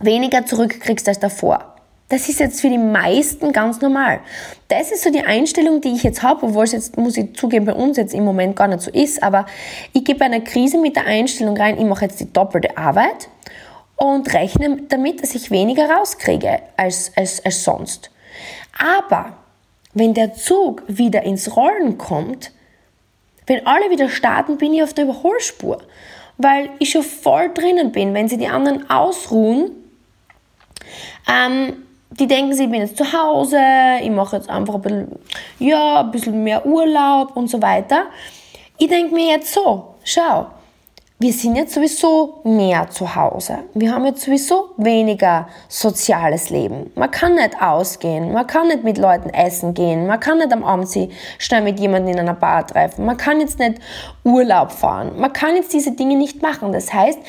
weniger 0.06 0.46
zurückkriegst 0.46 1.08
als 1.08 1.20
davor. 1.20 1.74
Das 2.10 2.30
ist 2.30 2.40
jetzt 2.40 2.62
für 2.62 2.70
die 2.70 2.78
meisten 2.78 3.54
ganz 3.54 3.82
normal. 3.82 4.20
Das 4.68 4.92
ist 4.92 5.04
so 5.04 5.10
die 5.10 5.24
Einstellung, 5.24 5.82
die 5.82 5.94
ich 5.96 6.04
jetzt 6.04 6.22
habe, 6.22 6.46
obwohl 6.46 6.66
es 6.66 6.72
jetzt, 6.72 6.98
muss 6.98 7.18
ich 7.18 7.36
zugeben, 7.36 7.66
bei 7.66 7.74
uns 7.74 7.98
jetzt 7.98 8.14
im 8.14 8.24
Moment 8.24 8.56
gar 8.56 8.68
nicht 8.68 8.82
so 8.82 8.92
ist. 8.92 9.24
Aber 9.24 9.46
ich 9.94 10.04
gehe 10.04 10.16
bei 10.16 10.26
einer 10.26 10.42
Krise 10.42 10.78
mit 10.78 10.96
der 10.96 11.06
Einstellung 11.06 11.58
rein, 11.58 11.78
ich 11.80 11.86
mache 11.86 12.06
jetzt 12.06 12.20
die 12.20 12.32
doppelte 12.32 12.78
Arbeit 12.78 13.30
und 13.96 14.32
rechne 14.34 14.78
damit, 14.90 15.24
dass 15.24 15.34
ich 15.34 15.50
weniger 15.50 15.90
rauskriege 15.90 16.60
als, 16.78 17.12
als, 17.16 17.44
als 17.44 17.64
sonst. 17.64 18.12
Aber 18.78 19.38
wenn 19.94 20.14
der 20.14 20.34
Zug 20.34 20.84
wieder 20.88 21.24
ins 21.24 21.56
Rollen 21.56 21.98
kommt, 21.98 22.52
wenn 23.48 23.66
alle 23.66 23.90
wieder 23.90 24.10
starten, 24.10 24.58
bin 24.58 24.74
ich 24.74 24.84
auf 24.84 24.94
der 24.94 25.06
Überholspur, 25.06 25.80
weil 26.38 26.70
ich 26.80 26.92
schon 26.92 27.04
voll 27.04 27.52
drinnen 27.54 27.92
bin. 27.92 28.14
Wenn 28.14 28.30
sie 28.30 28.38
die 28.38 28.48
anderen 28.48 28.90
ausruhen, 28.90 29.72
ähm, 31.28 31.74
die 32.12 32.28
denken, 32.28 32.52
ich 32.52 32.70
bin 32.70 32.82
jetzt 32.82 32.98
zu 32.98 33.12
Hause, 33.12 33.60
ich 34.02 34.12
mache 34.12 34.36
jetzt 34.36 34.50
einfach 34.50 34.76
ein 34.76 34.82
bisschen, 34.82 35.20
ja, 35.60 36.02
ein 36.02 36.12
bisschen 36.12 36.44
mehr 36.44 36.66
Urlaub 36.66 37.36
und 37.36 37.50
so 37.50 37.62
weiter. 37.62 38.04
Ich 38.78 38.88
denke 38.88 39.14
mir 39.16 39.32
jetzt 39.32 39.54
so, 39.54 39.96
schau, 40.04 40.48
wir 41.24 41.32
sind 41.32 41.56
jetzt 41.56 41.74
sowieso 41.74 42.42
mehr 42.44 42.90
zu 42.90 43.16
Hause. 43.16 43.60
Wir 43.74 43.94
haben 43.94 44.06
jetzt 44.06 44.24
sowieso 44.24 44.72
weniger 44.76 45.48
soziales 45.70 46.50
Leben. 46.50 46.92
Man 46.96 47.10
kann 47.12 47.36
nicht 47.36 47.62
ausgehen, 47.62 48.34
man 48.34 48.46
kann 48.46 48.68
nicht 48.68 48.84
mit 48.84 48.98
Leuten 48.98 49.30
essen 49.30 49.74
gehen, 49.74 50.06
man 50.06 50.20
kann 50.20 50.40
nicht 50.40 50.52
am 50.52 50.66
Abend 50.66 50.90
sich 50.90 51.10
schnell 51.38 51.62
mit 51.62 51.80
jemandem 51.80 52.16
in 52.16 52.20
einer 52.20 52.34
Bar 52.34 52.68
treffen, 52.68 53.06
man 53.06 53.16
kann 53.16 53.40
jetzt 53.40 53.58
nicht 53.58 53.80
Urlaub 54.26 54.74
fahren, 54.74 55.14
man 55.18 55.32
kann 55.32 55.56
jetzt 55.56 55.72
diese 55.72 55.94
Dinge 55.94 56.18
nicht 56.18 56.42
machen. 56.42 56.74
Das 56.74 56.94
heißt, 56.94 57.20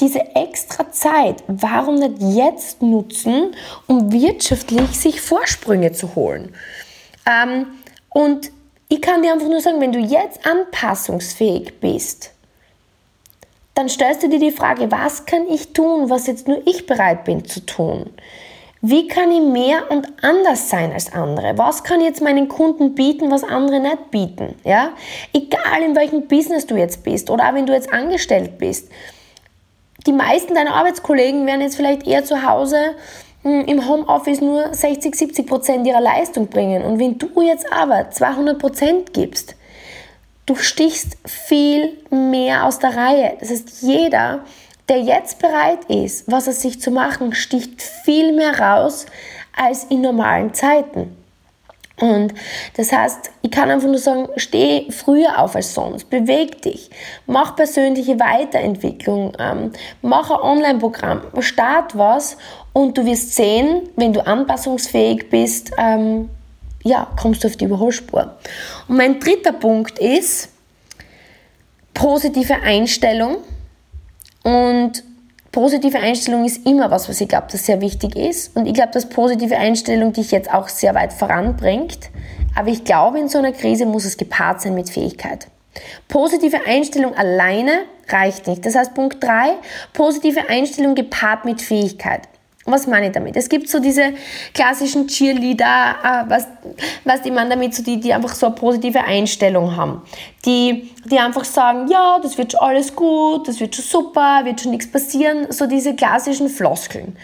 diese 0.00 0.20
extra 0.34 0.90
Zeit, 0.90 1.42
warum 1.46 1.96
nicht 1.96 2.16
jetzt 2.20 2.82
nutzen, 2.82 3.54
um 3.86 4.12
wirtschaftlich 4.12 4.98
sich 4.98 5.20
Vorsprünge 5.20 5.92
zu 5.92 6.14
holen? 6.14 6.54
Ähm, 7.26 7.66
und 8.10 8.50
ich 8.88 9.00
kann 9.00 9.22
dir 9.22 9.32
einfach 9.32 9.48
nur 9.48 9.60
sagen, 9.60 9.80
wenn 9.80 9.92
du 9.92 9.98
jetzt 9.98 10.46
anpassungsfähig 10.46 11.80
bist, 11.80 12.32
dann 13.74 13.88
stellst 13.88 14.22
du 14.22 14.28
dir 14.28 14.38
die 14.38 14.52
Frage, 14.52 14.90
was 14.90 15.26
kann 15.26 15.48
ich 15.48 15.72
tun, 15.72 16.10
was 16.10 16.26
jetzt 16.26 16.46
nur 16.46 16.64
ich 16.66 16.86
bereit 16.86 17.24
bin 17.24 17.44
zu 17.44 17.60
tun? 17.60 18.10
Wie 18.86 19.08
kann 19.08 19.32
ich 19.32 19.40
mehr 19.40 19.90
und 19.90 20.06
anders 20.22 20.68
sein 20.68 20.92
als 20.92 21.10
andere? 21.12 21.56
Was 21.56 21.82
kann 21.82 22.00
ich 22.00 22.06
jetzt 22.06 22.20
meinen 22.20 22.48
Kunden 22.48 22.94
bieten, 22.94 23.30
was 23.30 23.42
andere 23.42 23.80
nicht 23.80 24.10
bieten? 24.10 24.56
Ja? 24.62 24.90
Egal 25.32 25.82
in 25.82 25.96
welchem 25.96 26.28
Business 26.28 26.66
du 26.66 26.76
jetzt 26.76 27.02
bist 27.02 27.30
oder 27.30 27.48
auch 27.48 27.54
wenn 27.54 27.66
du 27.66 27.72
jetzt 27.72 27.92
angestellt 27.92 28.58
bist 28.58 28.90
die 30.06 30.12
meisten 30.12 30.54
deiner 30.54 30.74
Arbeitskollegen 30.74 31.46
werden 31.46 31.62
jetzt 31.62 31.76
vielleicht 31.76 32.06
eher 32.06 32.24
zu 32.24 32.42
Hause 32.42 32.94
hm, 33.42 33.64
im 33.66 33.88
Homeoffice 33.88 34.40
nur 34.40 34.72
60, 34.74 35.14
70 35.14 35.46
Prozent 35.46 35.86
ihrer 35.86 36.00
Leistung 36.00 36.48
bringen. 36.48 36.82
Und 36.82 36.98
wenn 36.98 37.18
du 37.18 37.42
jetzt 37.42 37.70
aber 37.72 38.10
200 38.10 38.58
Prozent 38.58 39.12
gibst, 39.12 39.54
du 40.46 40.54
stichst 40.56 41.16
viel 41.24 41.98
mehr 42.10 42.64
aus 42.66 42.78
der 42.78 42.96
Reihe. 42.96 43.36
Das 43.40 43.50
heißt, 43.50 43.82
jeder, 43.82 44.44
der 44.88 45.00
jetzt 45.00 45.38
bereit 45.38 45.84
ist, 45.88 46.30
was 46.30 46.46
er 46.46 46.52
sich 46.52 46.80
zu 46.80 46.90
machen, 46.90 47.34
sticht 47.34 47.80
viel 47.80 48.32
mehr 48.32 48.58
raus 48.58 49.06
als 49.56 49.84
in 49.84 50.02
normalen 50.02 50.52
Zeiten. 50.52 51.16
Und 52.00 52.34
das 52.76 52.90
heißt, 52.92 53.30
ich 53.42 53.50
kann 53.52 53.70
einfach 53.70 53.86
nur 53.86 53.98
sagen, 53.98 54.28
steh 54.36 54.90
früher 54.90 55.38
auf 55.38 55.54
als 55.54 55.74
sonst, 55.74 56.10
beweg 56.10 56.60
dich, 56.62 56.90
mach 57.26 57.54
persönliche 57.54 58.18
Weiterentwicklung, 58.18 59.32
ähm, 59.38 59.70
mach 60.02 60.30
ein 60.30 60.40
Online-Programm, 60.40 61.22
start 61.38 61.96
was 61.96 62.36
und 62.72 62.98
du 62.98 63.06
wirst 63.06 63.36
sehen, 63.36 63.88
wenn 63.94 64.12
du 64.12 64.26
anpassungsfähig 64.26 65.30
bist, 65.30 65.70
ähm, 65.78 66.30
ja, 66.82 67.06
kommst 67.20 67.44
du 67.44 67.48
auf 67.48 67.56
die 67.56 67.64
Überholspur. 67.64 68.36
Und 68.88 68.96
mein 68.96 69.20
dritter 69.20 69.52
Punkt 69.52 69.98
ist 70.00 70.48
positive 71.94 72.54
Einstellung 72.54 73.36
und 74.42 75.04
positive 75.54 76.00
Einstellung 76.00 76.44
ist 76.44 76.66
immer 76.66 76.90
was, 76.90 77.08
was 77.08 77.20
ich 77.20 77.28
glaube, 77.28 77.46
das 77.52 77.64
sehr 77.64 77.80
wichtig 77.80 78.16
ist. 78.16 78.56
Und 78.56 78.66
ich 78.66 78.74
glaube, 78.74 78.90
dass 78.92 79.08
positive 79.08 79.56
Einstellung 79.56 80.12
dich 80.12 80.32
jetzt 80.32 80.52
auch 80.52 80.68
sehr 80.68 80.96
weit 80.96 81.12
voranbringt. 81.12 82.10
Aber 82.56 82.70
ich 82.70 82.82
glaube, 82.82 83.20
in 83.20 83.28
so 83.28 83.38
einer 83.38 83.52
Krise 83.52 83.86
muss 83.86 84.04
es 84.04 84.16
gepaart 84.16 84.60
sein 84.60 84.74
mit 84.74 84.90
Fähigkeit. 84.90 85.46
Positive 86.08 86.66
Einstellung 86.66 87.14
alleine 87.14 87.82
reicht 88.08 88.48
nicht. 88.48 88.66
Das 88.66 88.74
heißt, 88.74 88.94
Punkt 88.94 89.22
3, 89.22 89.52
positive 89.92 90.48
Einstellung 90.48 90.96
gepaart 90.96 91.44
mit 91.44 91.62
Fähigkeit. 91.62 92.22
Was 92.66 92.86
meine 92.86 93.08
ich 93.08 93.12
damit? 93.12 93.36
Es 93.36 93.50
gibt 93.50 93.68
so 93.68 93.78
diese 93.78 94.14
klassischen 94.54 95.06
Cheerleader, 95.06 95.96
äh, 96.02 96.30
was, 96.30 96.46
was 97.04 97.20
die 97.20 97.30
man 97.30 97.50
damit, 97.50 97.74
so 97.74 97.82
die, 97.82 98.00
die 98.00 98.14
einfach 98.14 98.34
so 98.34 98.46
eine 98.46 98.54
positive 98.54 99.04
Einstellung 99.04 99.76
haben. 99.76 100.00
Die, 100.46 100.90
die 101.04 101.18
einfach 101.18 101.44
sagen, 101.44 101.88
ja, 101.88 102.18
das 102.22 102.38
wird 102.38 102.52
schon 102.52 102.60
alles 102.60 102.96
gut, 102.96 103.48
das 103.48 103.60
wird 103.60 103.74
schon 103.74 103.84
super, 103.84 104.40
wird 104.44 104.62
schon 104.62 104.70
nichts 104.70 104.90
passieren. 104.90 105.52
So 105.52 105.66
diese 105.66 105.94
klassischen 105.94 106.48
Floskeln. 106.48 107.16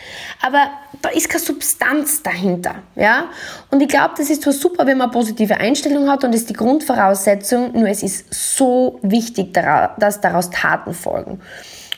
Aber 0.42 0.70
da 1.00 1.09
ist 1.09 1.31
keine 1.31 1.42
Substanz 1.42 2.22
dahinter. 2.22 2.74
Ja? 2.94 3.31
Und 3.70 3.81
ich 3.81 3.88
glaube, 3.88 4.14
das 4.18 4.29
ist 4.29 4.42
zwar 4.42 4.53
super, 4.53 4.87
wenn 4.87 4.98
man 4.98 5.09
eine 5.09 5.12
positive 5.12 5.57
Einstellung 5.57 6.11
hat 6.11 6.22
und 6.22 6.35
ist 6.35 6.50
die 6.50 6.55
Grundvoraussetzung, 6.55 7.72
nur 7.72 7.88
es 7.88 8.03
ist 8.03 8.26
so 8.35 8.98
wichtig, 9.00 9.55
dass 9.55 10.20
daraus 10.20 10.50
Taten 10.50 10.92
folgen. 10.92 11.40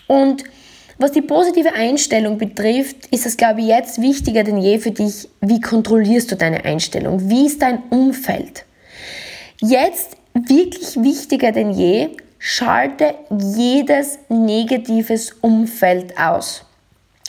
Und 0.07 0.45
was 1.03 1.13
die 1.13 1.23
positive 1.23 1.75
Einstellung 1.75 2.39
betrifft, 2.39 3.07
ist 3.11 3.27
es, 3.27 3.37
glaube 3.37 3.61
ich, 3.61 3.67
jetzt 3.67 4.01
wichtiger 4.01 4.45
denn 4.45 4.59
je 4.59 4.79
für 4.79 4.93
dich, 4.93 5.29
wie 5.41 5.61
kontrollierst 5.61 6.31
du 6.31 6.37
deine 6.37 6.65
Einstellung? 6.65 7.29
Wie 7.29 7.47
ist 7.47 7.61
dein 7.61 7.83
Umfeld? 7.91 8.65
Jetzt 9.61 10.17
wirklich 10.33 10.97
wichtiger 11.03 11.53
denn 11.53 11.73
je, 11.73 12.11
schalte 12.39 13.15
jedes 13.31 14.19
negatives 14.29 15.33
Umfeld 15.41 16.19
aus. 16.19 16.65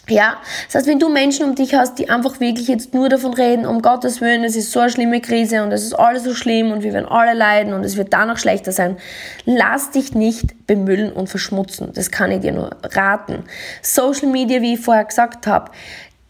Ja, 0.09 0.35
das 0.65 0.75
heißt, 0.75 0.87
wenn 0.87 0.99
du 0.99 1.07
Menschen 1.07 1.45
um 1.45 1.55
dich 1.55 1.75
hast, 1.75 1.97
die 1.97 2.09
einfach 2.09 2.41
wirklich 2.41 2.67
jetzt 2.67 2.93
nur 2.93 3.07
davon 3.07 3.33
reden, 3.33 3.65
um 3.65 3.81
Gottes 3.81 4.19
Willen, 4.19 4.43
es 4.43 4.57
ist 4.57 4.73
so 4.73 4.81
eine 4.81 4.89
schlimme 4.89 5.21
Krise 5.21 5.63
und 5.63 5.71
es 5.71 5.83
ist 5.83 5.93
alles 5.93 6.25
so 6.25 6.33
schlimm 6.33 6.73
und 6.73 6.83
wir 6.83 6.91
werden 6.91 7.07
alle 7.07 7.33
leiden 7.33 7.73
und 7.73 7.85
es 7.85 7.95
wird 7.95 8.11
danach 8.11 8.37
schlechter 8.37 8.73
sein, 8.73 8.97
lass 9.45 9.91
dich 9.91 10.13
nicht 10.13 10.67
bemüllen 10.67 11.13
und 11.13 11.29
verschmutzen. 11.29 11.91
Das 11.93 12.11
kann 12.11 12.31
ich 12.31 12.41
dir 12.41 12.51
nur 12.51 12.71
raten. 12.83 13.45
Social 13.81 14.27
Media, 14.27 14.61
wie 14.61 14.73
ich 14.73 14.81
vorher 14.81 15.05
gesagt 15.05 15.47
habe, 15.47 15.71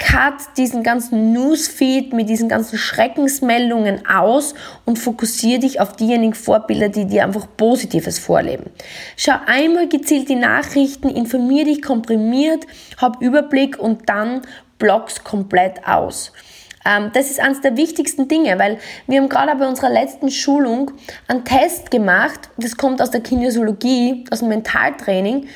cut 0.03 0.57
diesen 0.57 0.83
ganzen 0.83 1.31
Newsfeed 1.31 2.11
mit 2.11 2.27
diesen 2.27 2.49
ganzen 2.49 2.77
Schreckensmeldungen 2.77 4.05
aus 4.05 4.53
und 4.83 4.99
fokussiere 4.99 5.59
dich 5.59 5.79
auf 5.79 5.95
diejenigen 5.95 6.33
Vorbilder, 6.33 6.89
die 6.89 7.05
dir 7.05 7.23
einfach 7.23 7.47
Positives 7.55 8.19
vorleben. 8.19 8.65
Schau 9.15 9.35
einmal 9.45 9.87
gezielt 9.87 10.27
die 10.27 10.35
Nachrichten, 10.35 11.07
informier 11.07 11.63
dich 11.63 11.81
komprimiert, 11.81 12.65
hab 12.97 13.21
Überblick 13.21 13.79
und 13.79 14.09
dann 14.09 14.41
blockst 14.77 15.23
komplett 15.23 15.87
aus. 15.87 16.33
Ähm, 16.85 17.11
das 17.13 17.31
ist 17.31 17.39
eines 17.39 17.61
der 17.61 17.77
wichtigsten 17.77 18.27
Dinge, 18.27 18.59
weil 18.59 18.79
wir 19.07 19.21
haben 19.21 19.29
gerade 19.29 19.55
bei 19.55 19.65
unserer 19.65 19.89
letzten 19.89 20.29
Schulung 20.29 20.91
einen 21.29 21.45
Test 21.45 21.91
gemacht, 21.91 22.49
das 22.57 22.75
kommt 22.75 23.01
aus 23.01 23.11
der 23.11 23.21
Kinesiologie, 23.21 24.25
aus 24.31 24.39
dem 24.39 24.49
Mentaltraining, 24.49 25.47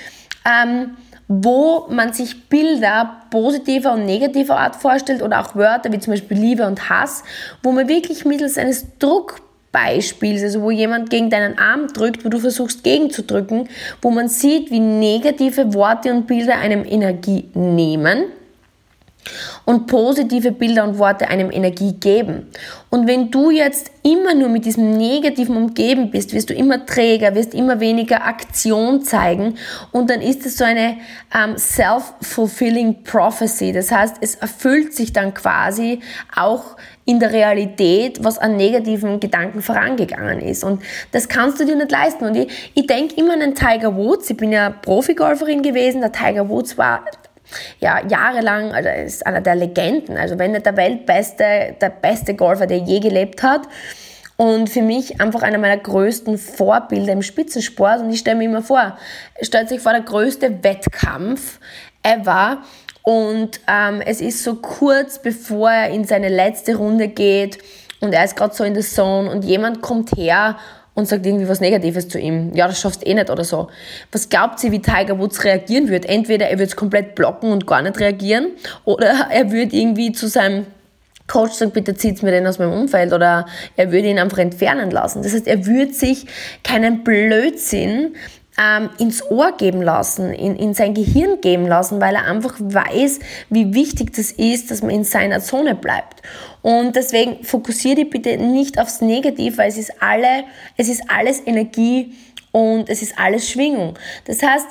ähm, 0.46 0.96
wo 1.28 1.88
man 1.90 2.14
sich 2.14 2.48
Bilder 2.48 3.22
positiver 3.30 3.94
und 3.94 4.06
negativer 4.06 4.58
Art 4.58 4.76
vorstellt 4.76 5.22
oder 5.22 5.42
auch 5.42 5.56
Wörter 5.56 5.92
wie 5.92 6.00
zum 6.00 6.14
Beispiel 6.14 6.38
Liebe 6.38 6.66
und 6.66 6.90
Hass, 6.90 7.24
wo 7.64 7.72
man 7.72 7.90
wirklich 7.90 8.24
mittels 8.24 8.58
eines 8.58 8.86
Druckbeispiels, 9.00 10.44
also 10.44 10.62
wo 10.62 10.72
jemand 10.72 11.10
gegen 11.10 11.30
deinen 11.30 11.58
Arm 11.58 11.88
drückt, 11.88 12.24
wo 12.24 12.30
du 12.30 12.40
versuchst 12.40 12.84
gegenzudrücken, 12.84 13.68
wo 14.02 14.12
man 14.12 14.30
sieht, 14.30 14.72
wie 14.72 14.80
negative 14.80 15.74
Worte 15.74 16.12
und 16.12 16.28
Bilder 16.28 16.58
einem 16.58 16.86
Energie 16.86 17.50
nehmen 17.54 18.26
und 19.66 19.88
positive 19.88 20.52
Bilder 20.52 20.84
und 20.84 20.98
Worte 21.00 21.28
einem 21.28 21.52
Energie 21.52 21.94
geben. 21.94 22.48
Und 22.90 23.08
wenn 23.08 23.32
du 23.32 23.52
jetzt 23.52 23.92
immer 24.04 24.34
nur 24.34 24.50
mit 24.50 24.66
diesem 24.66 24.98
Negativen 24.98 25.58
umgeben 25.58 26.10
bist, 26.12 26.34
wirst 26.34 26.50
du 26.50 26.54
immer 26.54 26.86
träger, 26.86 27.36
wirst 27.36 27.54
immer 27.54 27.80
weniger 27.80 28.26
Aktion 28.26 29.02
zeigen 29.02 29.58
und 29.92 30.10
dann 30.10 30.22
ist 30.22 30.46
es 30.46 30.58
so 30.58 30.64
eine 30.64 30.98
ähm, 31.36 31.58
self-fulfilling 31.58 33.04
prophecy. 33.04 33.74
Das 33.74 33.92
heißt, 33.92 34.18
es 34.22 34.36
erfüllt 34.36 34.94
sich 34.94 35.12
dann 35.12 35.34
quasi 35.34 36.00
auch 36.36 36.78
in 37.08 37.20
der 37.22 37.32
Realität, 37.32 38.24
was 38.24 38.38
an 38.38 38.58
negativen 38.58 39.20
Gedanken 39.22 39.62
vorangegangen 39.62 40.42
ist. 40.42 40.64
Und 40.64 40.84
das 41.14 41.30
kannst 41.30 41.60
du 41.60 41.66
dir 41.66 41.78
nicht 41.78 41.90
leisten. 41.90 42.26
Und 42.26 42.36
ich, 42.36 42.72
ich 42.74 42.86
denke 42.86 43.16
immer 43.16 43.34
an 43.34 43.40
den 43.40 43.56
Tiger 43.56 43.96
Woods. 43.96 44.30
Ich 44.30 44.36
bin 44.36 44.52
ja 44.52 44.70
Profigolferin 44.70 45.62
gewesen. 45.62 46.02
Der 46.02 46.12
Tiger 46.12 46.50
Woods 46.50 46.78
war 46.78 47.06
ja, 47.80 48.06
jahrelang, 48.08 48.72
also 48.72 48.90
ist 48.90 49.26
einer 49.26 49.42
der 49.42 49.56
Legenden, 49.56 50.18
also 50.18 50.38
wenn 50.38 50.52
nicht 50.52 50.66
der 50.66 50.78
weltbeste, 50.78 51.76
der 51.80 51.90
beste 51.90 52.34
Golfer, 52.36 52.68
der 52.68 52.78
je 52.78 53.00
gelebt 53.00 53.44
hat. 53.44 53.62
Und 54.36 54.70
für 54.70 54.84
mich 54.84 55.20
einfach 55.20 55.42
einer 55.42 55.58
meiner 55.58 55.78
größten 55.78 56.38
Vorbilder 56.38 57.14
im 57.14 57.24
Spitzensport. 57.24 58.02
Und 58.02 58.12
ich 58.12 58.20
stelle 58.20 58.36
mir 58.36 58.46
immer 58.46 58.62
vor, 58.62 58.96
stellt 59.42 59.68
sich 59.68 59.82
vor 59.82 59.94
der 59.94 60.02
größte 60.02 60.64
Wettkampf 60.64 61.60
ever. 62.04 62.60
Und 63.02 63.62
ähm, 63.68 64.02
es 64.06 64.22
ist 64.22 64.44
so 64.44 64.56
kurz 64.56 65.20
bevor 65.20 65.72
er 65.72 65.90
in 65.90 66.04
seine 66.04 66.30
letzte 66.30 66.76
Runde 66.76 67.08
geht 67.08 67.58
und 68.00 68.14
er 68.14 68.24
ist 68.24 68.36
gerade 68.36 68.54
so 68.54 68.64
in 68.64 68.74
der 68.74 68.84
Zone 68.84 69.30
und 69.32 69.44
jemand 69.44 69.82
kommt 69.82 70.16
her 70.16 70.58
und 70.98 71.08
sagt 71.08 71.28
irgendwie 71.28 71.48
was 71.48 71.60
Negatives 71.60 72.08
zu 72.08 72.18
ihm. 72.18 72.56
Ja, 72.56 72.68
das 72.68 72.82
schaffst 72.82 73.06
eh 73.06 73.14
nicht 73.14 73.30
oder 73.30 73.44
so. 73.44 73.68
Was 74.12 74.30
glaubt 74.30 74.60
sie, 74.60 74.72
wie 74.72 74.82
Tiger 74.82 75.20
Woods 75.20 75.44
reagieren 75.44 75.90
wird? 75.90 76.08
Entweder 76.08 76.50
er 76.50 76.58
wird 76.58 76.70
es 76.70 76.76
komplett 76.76 77.14
blocken 77.14 77.52
und 77.52 77.68
gar 77.68 77.84
nicht 77.84 78.00
reagieren 78.00 78.48
oder 78.84 79.28
er 79.30 79.52
wird 79.52 79.74
irgendwie 79.74 80.12
zu 80.12 80.28
seinem 80.28 80.66
Coach 81.28 81.54
sagen, 81.54 81.70
bitte 81.70 81.94
zieht 81.94 82.24
mir 82.24 82.32
den 82.32 82.48
aus 82.48 82.58
meinem 82.58 82.74
Umfeld 82.74 83.14
oder 83.14 83.46
er 83.76 83.92
würde 83.92 84.08
ihn 84.08 84.18
einfach 84.18 84.40
entfernen 84.40 84.90
lassen. 84.90 85.22
Das 85.22 85.34
heißt, 85.34 85.46
er 85.46 85.68
würde 85.68 85.94
sich 85.94 86.26
keinen 86.64 87.04
Blödsinn 87.04 88.16
ähm, 88.60 88.90
ins 88.98 89.24
Ohr 89.30 89.52
geben 89.56 89.84
lassen, 89.84 90.34
in, 90.34 90.56
in 90.56 90.74
sein 90.74 90.96
Gehirn 90.96 91.42
geben 91.42 91.68
lassen, 91.68 92.02
weil 92.02 92.16
er 92.16 92.26
einfach 92.26 92.56
weiß, 92.60 93.20
wie 93.52 93.76
wichtig 93.76 94.14
das 94.16 94.32
ist, 94.32 94.72
dass 94.72 94.82
man 94.82 94.90
in 94.90 95.04
seiner 95.04 95.42
Zone 95.42 95.76
bleibt. 95.76 96.24
Und 96.68 96.98
deswegen 96.98 97.46
fokussiere 97.46 97.96
dich 97.96 98.10
bitte 98.10 98.36
nicht 98.36 98.78
aufs 98.78 99.00
Negativ, 99.00 99.58
weil 99.58 99.70
es 99.70 99.78
ist, 99.78 100.02
alle, 100.02 100.44
es 100.76 100.90
ist 100.90 101.02
alles 101.08 101.42
Energie 101.46 102.14
und 102.52 102.90
es 102.90 103.02
ist 103.02 103.18
alles 103.18 103.50
Schwingung. 103.50 103.98
Das 104.26 104.44
heißt, 104.44 104.68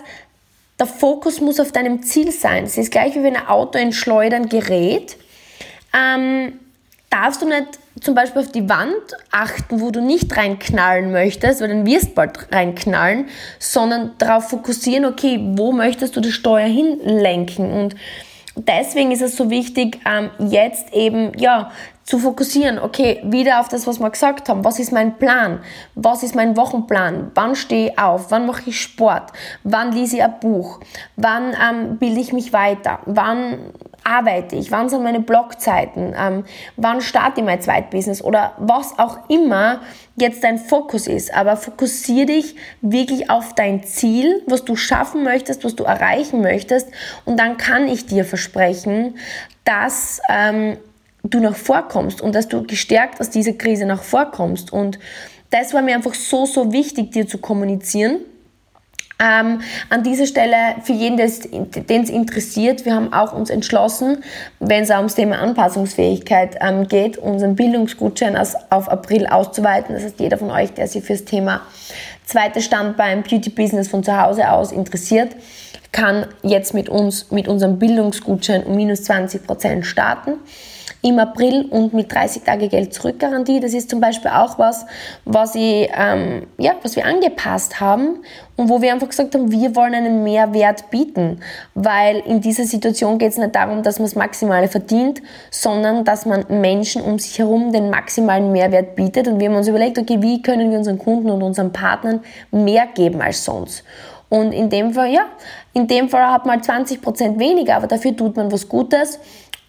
der 0.78 0.86
Fokus 0.88 1.40
muss 1.40 1.58
auf 1.58 1.72
deinem 1.72 2.02
Ziel 2.02 2.32
sein. 2.32 2.64
Es 2.64 2.76
ist 2.76 2.90
gleich 2.90 3.14
wie 3.14 3.22
wenn 3.22 3.34
ein 3.34 3.48
Auto 3.48 3.78
in 3.78 3.94
Schleudern 3.94 4.50
gerät. 4.50 5.16
Ähm, 5.98 6.60
darfst 7.08 7.40
du 7.40 7.48
nicht 7.48 7.78
zum 8.02 8.14
Beispiel 8.14 8.42
auf 8.42 8.52
die 8.52 8.68
Wand 8.68 9.16
achten, 9.30 9.80
wo 9.80 9.90
du 9.90 10.02
nicht 10.02 10.36
reinknallen 10.36 11.12
möchtest, 11.12 11.62
weil 11.62 11.68
dann 11.68 11.86
wirst 11.86 12.08
du 12.08 12.14
bald 12.14 12.52
reinknallen, 12.52 13.30
sondern 13.58 14.12
darauf 14.18 14.50
fokussieren, 14.50 15.06
okay, 15.06 15.40
wo 15.54 15.72
möchtest 15.72 16.14
du 16.14 16.20
das 16.20 16.32
Steuer 16.32 16.66
hinlenken 16.66 17.72
und 17.72 17.96
deswegen 18.56 19.12
ist 19.12 19.22
es 19.22 19.36
so 19.36 19.50
wichtig, 19.50 20.00
ähm, 20.06 20.30
jetzt 20.38 20.92
eben, 20.92 21.32
ja, 21.38 21.70
zu 22.06 22.20
fokussieren, 22.20 22.78
okay, 22.78 23.20
wieder 23.24 23.58
auf 23.58 23.68
das, 23.68 23.86
was 23.88 23.98
wir 23.98 24.08
gesagt 24.10 24.48
haben. 24.48 24.64
Was 24.64 24.78
ist 24.78 24.92
mein 24.92 25.18
Plan? 25.18 25.58
Was 25.96 26.22
ist 26.22 26.36
mein 26.36 26.56
Wochenplan? 26.56 27.32
Wann 27.34 27.56
stehe 27.56 27.90
ich 27.90 27.98
auf? 27.98 28.30
Wann 28.30 28.46
mache 28.46 28.70
ich 28.70 28.80
Sport? 28.80 29.32
Wann 29.64 29.90
lese 29.90 30.16
ich 30.16 30.22
ein 30.22 30.38
Buch? 30.40 30.78
Wann 31.16 31.54
ähm, 31.54 31.98
bilde 31.98 32.20
ich 32.20 32.32
mich 32.32 32.52
weiter? 32.52 33.00
Wann 33.06 33.72
arbeite 34.06 34.56
ich? 34.56 34.70
Wann 34.70 34.88
sind 34.88 35.02
meine 35.02 35.20
Blogzeiten? 35.20 36.14
Ähm, 36.16 36.44
wann 36.76 37.00
starte 37.00 37.40
ich 37.40 37.46
mein 37.46 37.60
Zweitbusiness? 37.60 38.22
Oder 38.22 38.52
was 38.58 38.98
auch 38.98 39.28
immer 39.28 39.80
jetzt 40.16 40.44
dein 40.44 40.58
Fokus 40.58 41.08
ist. 41.08 41.34
Aber 41.34 41.56
fokussiere 41.56 42.26
dich 42.26 42.54
wirklich 42.80 43.28
auf 43.30 43.54
dein 43.54 43.82
Ziel, 43.84 44.42
was 44.46 44.64
du 44.64 44.76
schaffen 44.76 45.24
möchtest, 45.24 45.64
was 45.64 45.74
du 45.74 45.84
erreichen 45.84 46.40
möchtest. 46.40 46.88
Und 47.24 47.38
dann 47.38 47.56
kann 47.56 47.88
ich 47.88 48.06
dir 48.06 48.24
versprechen, 48.24 49.16
dass 49.64 50.20
ähm, 50.28 50.78
du 51.24 51.40
noch 51.40 51.56
vorkommst 51.56 52.20
und 52.20 52.34
dass 52.34 52.48
du 52.48 52.62
gestärkt 52.62 53.20
aus 53.20 53.30
dieser 53.30 53.54
Krise 53.54 53.86
noch 53.86 54.02
vorkommst. 54.02 54.72
Und 54.72 54.98
das 55.50 55.74
war 55.74 55.82
mir 55.82 55.96
einfach 55.96 56.14
so, 56.14 56.46
so 56.46 56.72
wichtig, 56.72 57.10
dir 57.10 57.26
zu 57.26 57.38
kommunizieren. 57.38 58.20
Ähm, 59.18 59.62
an 59.88 60.02
dieser 60.02 60.26
Stelle 60.26 60.56
für 60.82 60.92
jeden, 60.92 61.16
den 61.16 62.02
es 62.02 62.10
interessiert, 62.10 62.84
wir 62.84 62.94
haben 62.94 63.14
auch 63.14 63.32
uns 63.32 63.48
entschlossen, 63.48 64.18
wenn 64.60 64.82
es 64.82 64.90
ums 64.90 65.14
Thema 65.14 65.38
Anpassungsfähigkeit 65.38 66.56
ähm, 66.60 66.86
geht, 66.86 67.16
unseren 67.16 67.56
Bildungsgutschein 67.56 68.36
auf 68.36 68.88
April 68.90 69.26
auszuweiten. 69.26 69.94
Das 69.94 70.04
heißt, 70.04 70.20
jeder 70.20 70.36
von 70.36 70.50
euch, 70.50 70.74
der 70.74 70.86
sich 70.86 71.02
fürs 71.02 71.24
Thema 71.24 71.62
zweites 72.26 72.66
Standbein 72.66 73.22
Beauty 73.22 73.48
Business 73.48 73.88
von 73.88 74.04
zu 74.04 74.20
Hause 74.20 74.50
aus 74.50 74.70
interessiert, 74.70 75.34
kann 75.92 76.26
jetzt 76.42 76.74
mit 76.74 76.90
uns, 76.90 77.30
mit 77.30 77.48
unserem 77.48 77.78
Bildungsgutschein 77.78 78.64
um 78.64 78.76
minus 78.76 79.08
20% 79.08 79.84
starten. 79.84 80.34
Im 81.06 81.20
April 81.20 81.66
und 81.70 81.94
mit 81.94 82.12
30 82.12 82.42
Tage 82.42 82.68
Geld 82.68 82.92
zurückgarantie. 82.92 83.60
Das 83.60 83.74
ist 83.74 83.88
zum 83.88 84.00
Beispiel 84.00 84.30
auch 84.30 84.58
was, 84.58 84.86
was, 85.24 85.54
ich, 85.54 85.88
ähm, 85.96 86.48
ja, 86.58 86.72
was 86.82 86.96
wir 86.96 87.06
angepasst 87.06 87.78
haben 87.78 88.22
und 88.56 88.68
wo 88.68 88.82
wir 88.82 88.92
einfach 88.92 89.08
gesagt 89.08 89.34
haben, 89.34 89.52
wir 89.52 89.76
wollen 89.76 89.94
einen 89.94 90.24
Mehrwert 90.24 90.90
bieten, 90.90 91.40
weil 91.74 92.18
in 92.26 92.40
dieser 92.40 92.64
Situation 92.64 93.18
geht 93.18 93.30
es 93.30 93.38
nicht 93.38 93.54
darum, 93.54 93.84
dass 93.84 94.00
man 94.00 94.06
das 94.06 94.16
Maximale 94.16 94.66
verdient, 94.66 95.22
sondern 95.52 96.04
dass 96.04 96.26
man 96.26 96.44
Menschen 96.48 97.02
um 97.02 97.20
sich 97.20 97.38
herum 97.38 97.70
den 97.72 97.88
maximalen 97.88 98.50
Mehrwert 98.50 98.96
bietet 98.96 99.28
und 99.28 99.38
wir 99.38 99.48
haben 99.48 99.56
uns 99.56 99.68
überlegt, 99.68 99.98
okay, 99.98 100.20
wie 100.20 100.42
können 100.42 100.72
wir 100.72 100.78
unseren 100.78 100.98
Kunden 100.98 101.30
und 101.30 101.42
unseren 101.42 101.72
Partnern 101.72 102.20
mehr 102.50 102.86
geben 102.94 103.22
als 103.22 103.44
sonst? 103.44 103.84
Und 104.28 104.50
in 104.50 104.68
dem 104.68 104.92
Fall, 104.92 105.12
ja, 105.12 105.26
in 105.72 105.86
dem 105.86 106.08
Fall 106.08 106.32
hat 106.32 106.46
man 106.46 106.60
20% 106.60 107.20
halt 107.20 107.38
weniger, 107.38 107.76
aber 107.76 107.86
dafür 107.86 108.16
tut 108.16 108.36
man 108.36 108.50
was 108.50 108.68
Gutes 108.68 109.20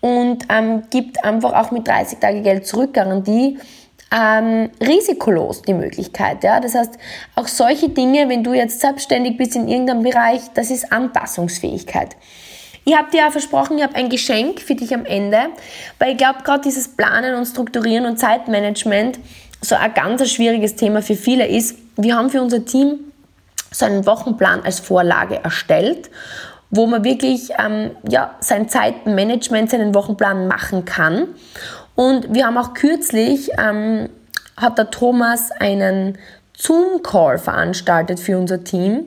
und 0.01 0.45
ähm, 0.49 0.83
gibt 0.89 1.23
einfach 1.23 1.53
auch 1.53 1.71
mit 1.71 1.87
30 1.87 2.19
Tage 2.19 2.41
Geld 2.41 2.67
zurück 2.67 2.93
Garantie 2.93 3.57
ähm, 4.11 4.69
risikolos 4.79 5.61
die 5.61 5.73
Möglichkeit. 5.73 6.43
Ja? 6.43 6.59
Das 6.59 6.75
heißt, 6.75 6.97
auch 7.35 7.47
solche 7.47 7.89
Dinge, 7.89 8.29
wenn 8.29 8.43
du 8.43 8.53
jetzt 8.53 8.79
selbstständig 8.79 9.37
bist 9.37 9.55
in 9.55 9.67
irgendeinem 9.67 10.03
Bereich, 10.03 10.41
das 10.53 10.71
ist 10.71 10.91
Anpassungsfähigkeit. 10.91 12.15
Ich 12.85 12.95
habe 12.95 13.11
dir 13.11 13.17
ja 13.17 13.31
versprochen, 13.31 13.77
ich 13.77 13.83
habe 13.83 13.95
ein 13.95 14.07
Geschenk 14.07 14.61
für 14.61 14.75
dich 14.75 14.93
am 14.93 15.03
Ende, 15.03 15.39
weil 15.99 16.11
ich 16.11 16.17
glaube, 16.17 16.43
gerade 16.43 16.61
dieses 16.61 16.87
Planen 16.87 17.35
und 17.35 17.45
Strukturieren 17.45 18.05
und 18.05 18.17
Zeitmanagement 18.17 19.19
so 19.59 19.75
ein 19.75 19.93
ganz 19.93 20.29
schwieriges 20.31 20.75
Thema 20.75 21.01
für 21.01 21.15
viele 21.15 21.47
ist. 21.47 21.77
Wir 21.97 22.15
haben 22.15 22.29
für 22.29 22.41
unser 22.41 22.63
Team 22.63 22.99
so 23.71 23.85
einen 23.85 24.05
Wochenplan 24.05 24.63
als 24.63 24.79
Vorlage 24.79 25.43
erstellt, 25.43 26.09
wo 26.69 26.85
man 26.85 27.03
wirklich 27.03 27.51
ähm, 27.57 27.91
ja, 28.07 28.35
sein 28.39 28.69
Zeitmanagement, 28.69 29.69
seinen 29.69 29.95
Wochenplan 29.95 30.47
machen 30.47 30.85
kann. 30.85 31.27
Und 31.95 32.33
wir 32.33 32.45
haben 32.45 32.57
auch 32.57 32.73
kürzlich, 32.73 33.49
ähm, 33.57 34.09
hat 34.57 34.77
der 34.77 34.89
Thomas 34.89 35.51
einen 35.51 36.17
Zoom-Call 36.59 37.37
veranstaltet 37.37 38.19
für 38.19 38.35
unser 38.35 38.63
Team, 38.63 39.05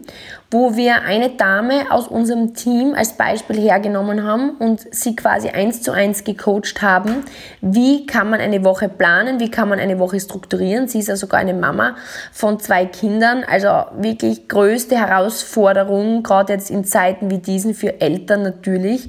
wo 0.53 0.77
wir 0.77 1.03
eine 1.03 1.31
Dame 1.31 1.91
aus 1.91 2.07
unserem 2.07 2.55
Team 2.55 2.95
als 2.95 3.15
Beispiel 3.15 3.59
hergenommen 3.59 4.23
haben 4.23 4.51
und 4.51 4.87
sie 4.95 5.17
quasi 5.17 5.49
eins 5.49 5.83
zu 5.83 5.91
eins 5.91 6.23
gecoacht 6.23 6.81
haben. 6.81 7.25
Wie 7.61 8.07
kann 8.07 8.31
man 8.31 8.41
eine 8.41 8.63
Woche 8.63 8.89
planen? 8.89 9.41
Wie 9.41 9.51
kann 9.51 9.69
man 9.69 9.81
eine 9.81 9.99
Woche 9.99 10.21
strukturieren? 10.21 10.87
Sie 10.87 11.01
ist 11.01 11.09
ja 11.09 11.17
sogar 11.17 11.41
eine 11.41 11.55
Mama 11.55 11.97
von 12.31 12.61
zwei 12.61 12.87
Kindern, 12.87 13.43
also 13.43 13.69
wirklich 14.01 14.49
größte 14.49 14.97
Herausforderung, 14.97 16.23
gerade 16.23 16.53
jetzt 16.53 16.71
in 16.71 16.85
Zeiten 16.85 17.31
wie 17.33 17.39
diesen 17.39 17.75
für 17.75 18.01
Eltern 18.01 18.43
natürlich 18.43 19.09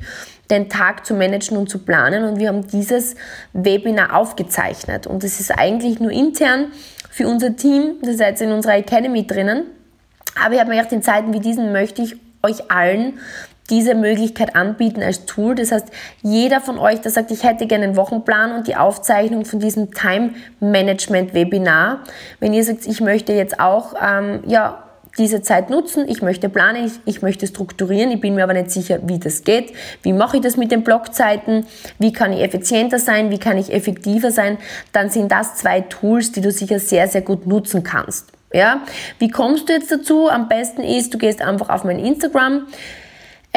den 0.50 0.68
Tag 0.68 1.06
zu 1.06 1.14
managen 1.14 1.58
und 1.58 1.70
zu 1.70 1.80
planen. 1.80 2.26
Und 2.26 2.40
wir 2.40 2.50
haben 2.50 2.68
dieses 2.68 3.16
Webinar 3.54 4.16
aufgezeichnet. 4.16 5.08
Und 5.08 5.24
es 5.24 5.40
ist 5.40 5.52
eigentlich 5.52 6.00
nur 6.00 6.12
intern 6.12 6.68
für 7.12 7.28
unser 7.28 7.56
Team, 7.56 7.98
das 8.02 8.12
ist 8.12 8.20
jetzt 8.20 8.42
in 8.42 8.52
unserer 8.52 8.78
Academy 8.78 9.28
drinnen. 9.28 9.66
Aber 10.44 10.54
ich 10.54 10.60
habe 10.60 10.70
mir 10.70 10.78
gedacht, 10.78 10.94
in 10.94 11.04
Zeiten 11.04 11.34
wie 11.34 11.40
diesen 11.40 11.72
möchte 11.72 12.02
ich 12.02 12.16
euch 12.42 12.72
allen 12.72 13.20
diese 13.70 13.96
Möglichkeit 13.96 14.56
anbieten 14.56 15.02
als 15.02 15.26
Tool. 15.26 15.56
Das 15.56 15.72
heißt, 15.72 15.88
jeder 16.22 16.60
von 16.60 16.78
euch, 16.78 17.00
der 17.02 17.12
sagt, 17.12 17.32
ich 17.32 17.44
hätte 17.44 17.68
gerne 17.68 17.86
einen 17.86 17.96
Wochenplan 17.96 18.54
und 18.54 18.68
die 18.68 18.76
Aufzeichnung 18.76 19.46
von 19.46 19.60
diesem 19.60 19.94
Time 19.94 20.32
Management 20.60 21.34
Webinar. 21.34 22.00
Wenn 22.40 22.54
ihr 22.54 22.64
sagt, 22.64 22.86
ich 22.86 23.00
möchte 23.02 23.34
jetzt 23.34 23.60
auch, 23.60 23.94
ähm, 24.02 24.42
ja, 24.46 24.84
diese 25.18 25.42
Zeit 25.42 25.70
nutzen, 25.70 26.08
ich 26.08 26.22
möchte 26.22 26.50
planen, 26.50 26.86
ich, 26.86 26.94
ich, 27.06 27.22
möchte 27.22 27.48
strukturieren, 27.48 28.12
ich 28.12 28.22
bin 28.22 28.36
mir 28.36 28.44
aber 28.44 28.54
nicht 28.54 28.72
sicher, 28.72 29.00
wie 29.04 29.20
das 29.20 29.44
geht, 29.44 29.74
wie 30.04 30.14
mache 30.14 30.38
ich 30.38 30.44
das 30.44 30.58
mit 30.58 30.72
den 30.72 30.84
Blockzeiten, 30.84 31.66
wie 32.00 32.14
kann 32.14 32.34
ich 32.34 32.42
effizienter 32.42 33.00
sein, 33.00 33.30
wie 33.30 33.38
kann 33.38 33.58
ich 33.58 33.74
effektiver 33.74 34.32
sein, 34.32 34.58
dann 34.94 35.10
sind 35.10 35.32
das 35.32 35.56
zwei 35.56 35.82
Tools, 35.82 36.32
die 36.32 36.42
du 36.42 36.52
sicher 36.52 36.80
sehr, 36.80 37.08
sehr 37.08 37.22
gut 37.22 37.46
nutzen 37.46 37.84
kannst. 37.84 38.30
Ja? 38.54 38.82
Wie 39.20 39.30
kommst 39.30 39.70
du 39.70 39.74
jetzt 39.74 39.92
dazu? 39.92 40.30
Am 40.30 40.48
besten 40.48 40.82
ist, 40.82 41.14
du 41.14 41.18
gehst 41.18 41.42
einfach 41.42 41.70
auf 41.70 41.84
mein 41.84 42.00
Instagram, 42.00 42.68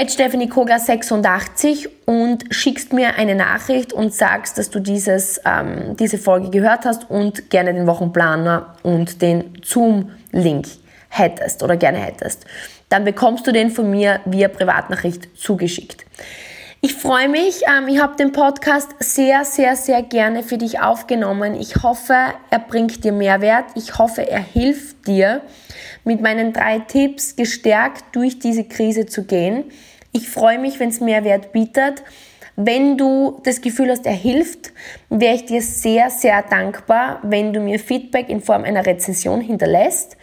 Stephanie 0.09 0.49
Kogler 0.49 0.81
86 0.81 1.89
und 2.05 2.45
schickst 2.51 2.93
mir 2.93 3.15
eine 3.15 3.37
Nachricht 3.37 3.93
und 3.93 4.13
sagst, 4.13 4.59
dass 4.59 4.71
du 4.71 4.81
dieses, 4.81 5.41
ähm, 5.45 5.97
diese 5.97 6.19
Folge 6.19 6.51
gehört 6.51 6.85
hast 6.85 7.09
und 7.11 7.49
gerne 7.49 7.73
den 7.73 7.87
Wochenplaner 7.87 8.75
und 8.83 9.23
den 9.23 9.57
Zoom-Link 9.63 10.67
hättest 11.17 11.63
oder 11.63 11.77
gerne 11.77 11.99
hättest, 11.99 12.45
dann 12.89 13.05
bekommst 13.05 13.47
du 13.47 13.53
den 13.53 13.71
von 13.71 13.91
mir 13.91 14.21
via 14.25 14.49
Privatnachricht 14.49 15.37
zugeschickt. 15.37 16.05
Ich 16.81 16.93
freue 16.93 17.31
mich, 17.31 17.63
ähm, 17.67 17.89
ich 17.89 17.99
habe 17.99 18.17
den 18.17 18.33
Podcast 18.33 18.91
sehr, 18.99 19.47
sehr, 19.47 19.75
sehr 19.75 20.03
gerne 20.03 20.43
für 20.43 20.59
dich 20.59 20.81
aufgenommen. 20.81 21.55
Ich 21.55 21.83
hoffe, 21.83 22.15
er 22.51 22.59
bringt 22.59 23.05
dir 23.05 23.13
Mehrwert. 23.13 23.65
Ich 23.75 23.97
hoffe, 23.97 24.29
er 24.29 24.41
hilft 24.41 25.07
dir, 25.07 25.41
mit 26.05 26.21
meinen 26.21 26.53
drei 26.53 26.81
Tipps 26.81 27.37
gestärkt 27.37 28.05
durch 28.13 28.39
diese 28.39 28.65
Krise 28.65 29.07
zu 29.07 29.25
gehen. 29.25 29.65
Ich 30.13 30.29
freue 30.29 30.59
mich, 30.59 30.79
wenn 30.79 30.91
es 30.91 31.01
Mehrwert 31.01 31.53
bietet. 31.53 32.03
Wenn 32.57 32.99
du 32.99 33.41
das 33.45 33.63
Gefühl 33.63 33.91
hast, 33.91 34.05
er 34.05 34.13
hilft, 34.13 34.71
wäre 35.09 35.37
ich 35.37 35.47
dir 35.47 35.63
sehr, 35.63 36.11
sehr 36.11 36.43
dankbar, 36.43 37.19
wenn 37.23 37.55
du 37.55 37.61
mir 37.61 37.79
Feedback 37.79 38.29
in 38.29 38.43
Form 38.43 38.63
einer 38.63 38.85
Rezension 38.85 39.41
hinterlässt. 39.41 40.19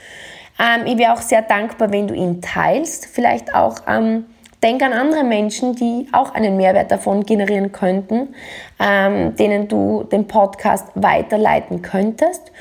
Ähm, 0.61 0.85
ich 0.85 0.97
wäre 0.97 1.13
auch 1.13 1.21
sehr 1.21 1.41
dankbar, 1.41 1.91
wenn 1.91 2.07
du 2.07 2.13
ihn 2.13 2.41
teilst. 2.41 3.07
Vielleicht 3.07 3.55
auch 3.55 3.77
ähm, 3.87 4.25
denk 4.61 4.83
an 4.83 4.93
andere 4.93 5.23
Menschen, 5.23 5.75
die 5.75 6.07
auch 6.11 6.33
einen 6.33 6.57
Mehrwert 6.57 6.91
davon 6.91 7.25
generieren 7.25 7.71
könnten, 7.71 8.35
ähm, 8.79 9.35
denen 9.35 9.67
du 9.67 10.03
den 10.03 10.27
Podcast 10.27 10.87
weiterleiten 10.95 11.81
könntest. 11.81 12.51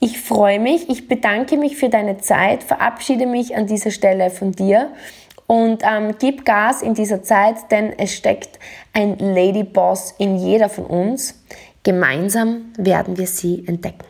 Ich 0.00 0.20
freue 0.20 0.60
mich, 0.60 0.88
ich 0.88 1.08
bedanke 1.08 1.56
mich 1.56 1.76
für 1.76 1.88
deine 1.88 2.18
Zeit, 2.18 2.62
verabschiede 2.62 3.26
mich 3.26 3.56
an 3.56 3.66
dieser 3.66 3.90
Stelle 3.90 4.30
von 4.30 4.52
dir 4.52 4.92
und 5.48 5.82
ähm, 5.82 6.14
gib 6.20 6.44
Gas 6.44 6.82
in 6.82 6.94
dieser 6.94 7.24
Zeit, 7.24 7.56
denn 7.72 7.92
es 7.98 8.14
steckt 8.14 8.60
ein 8.92 9.18
Ladyboss 9.18 10.14
in 10.18 10.36
jeder 10.36 10.68
von 10.68 10.84
uns. 10.84 11.42
Gemeinsam 11.82 12.66
werden 12.76 13.16
wir 13.16 13.26
sie 13.26 13.64
entdecken. 13.66 14.04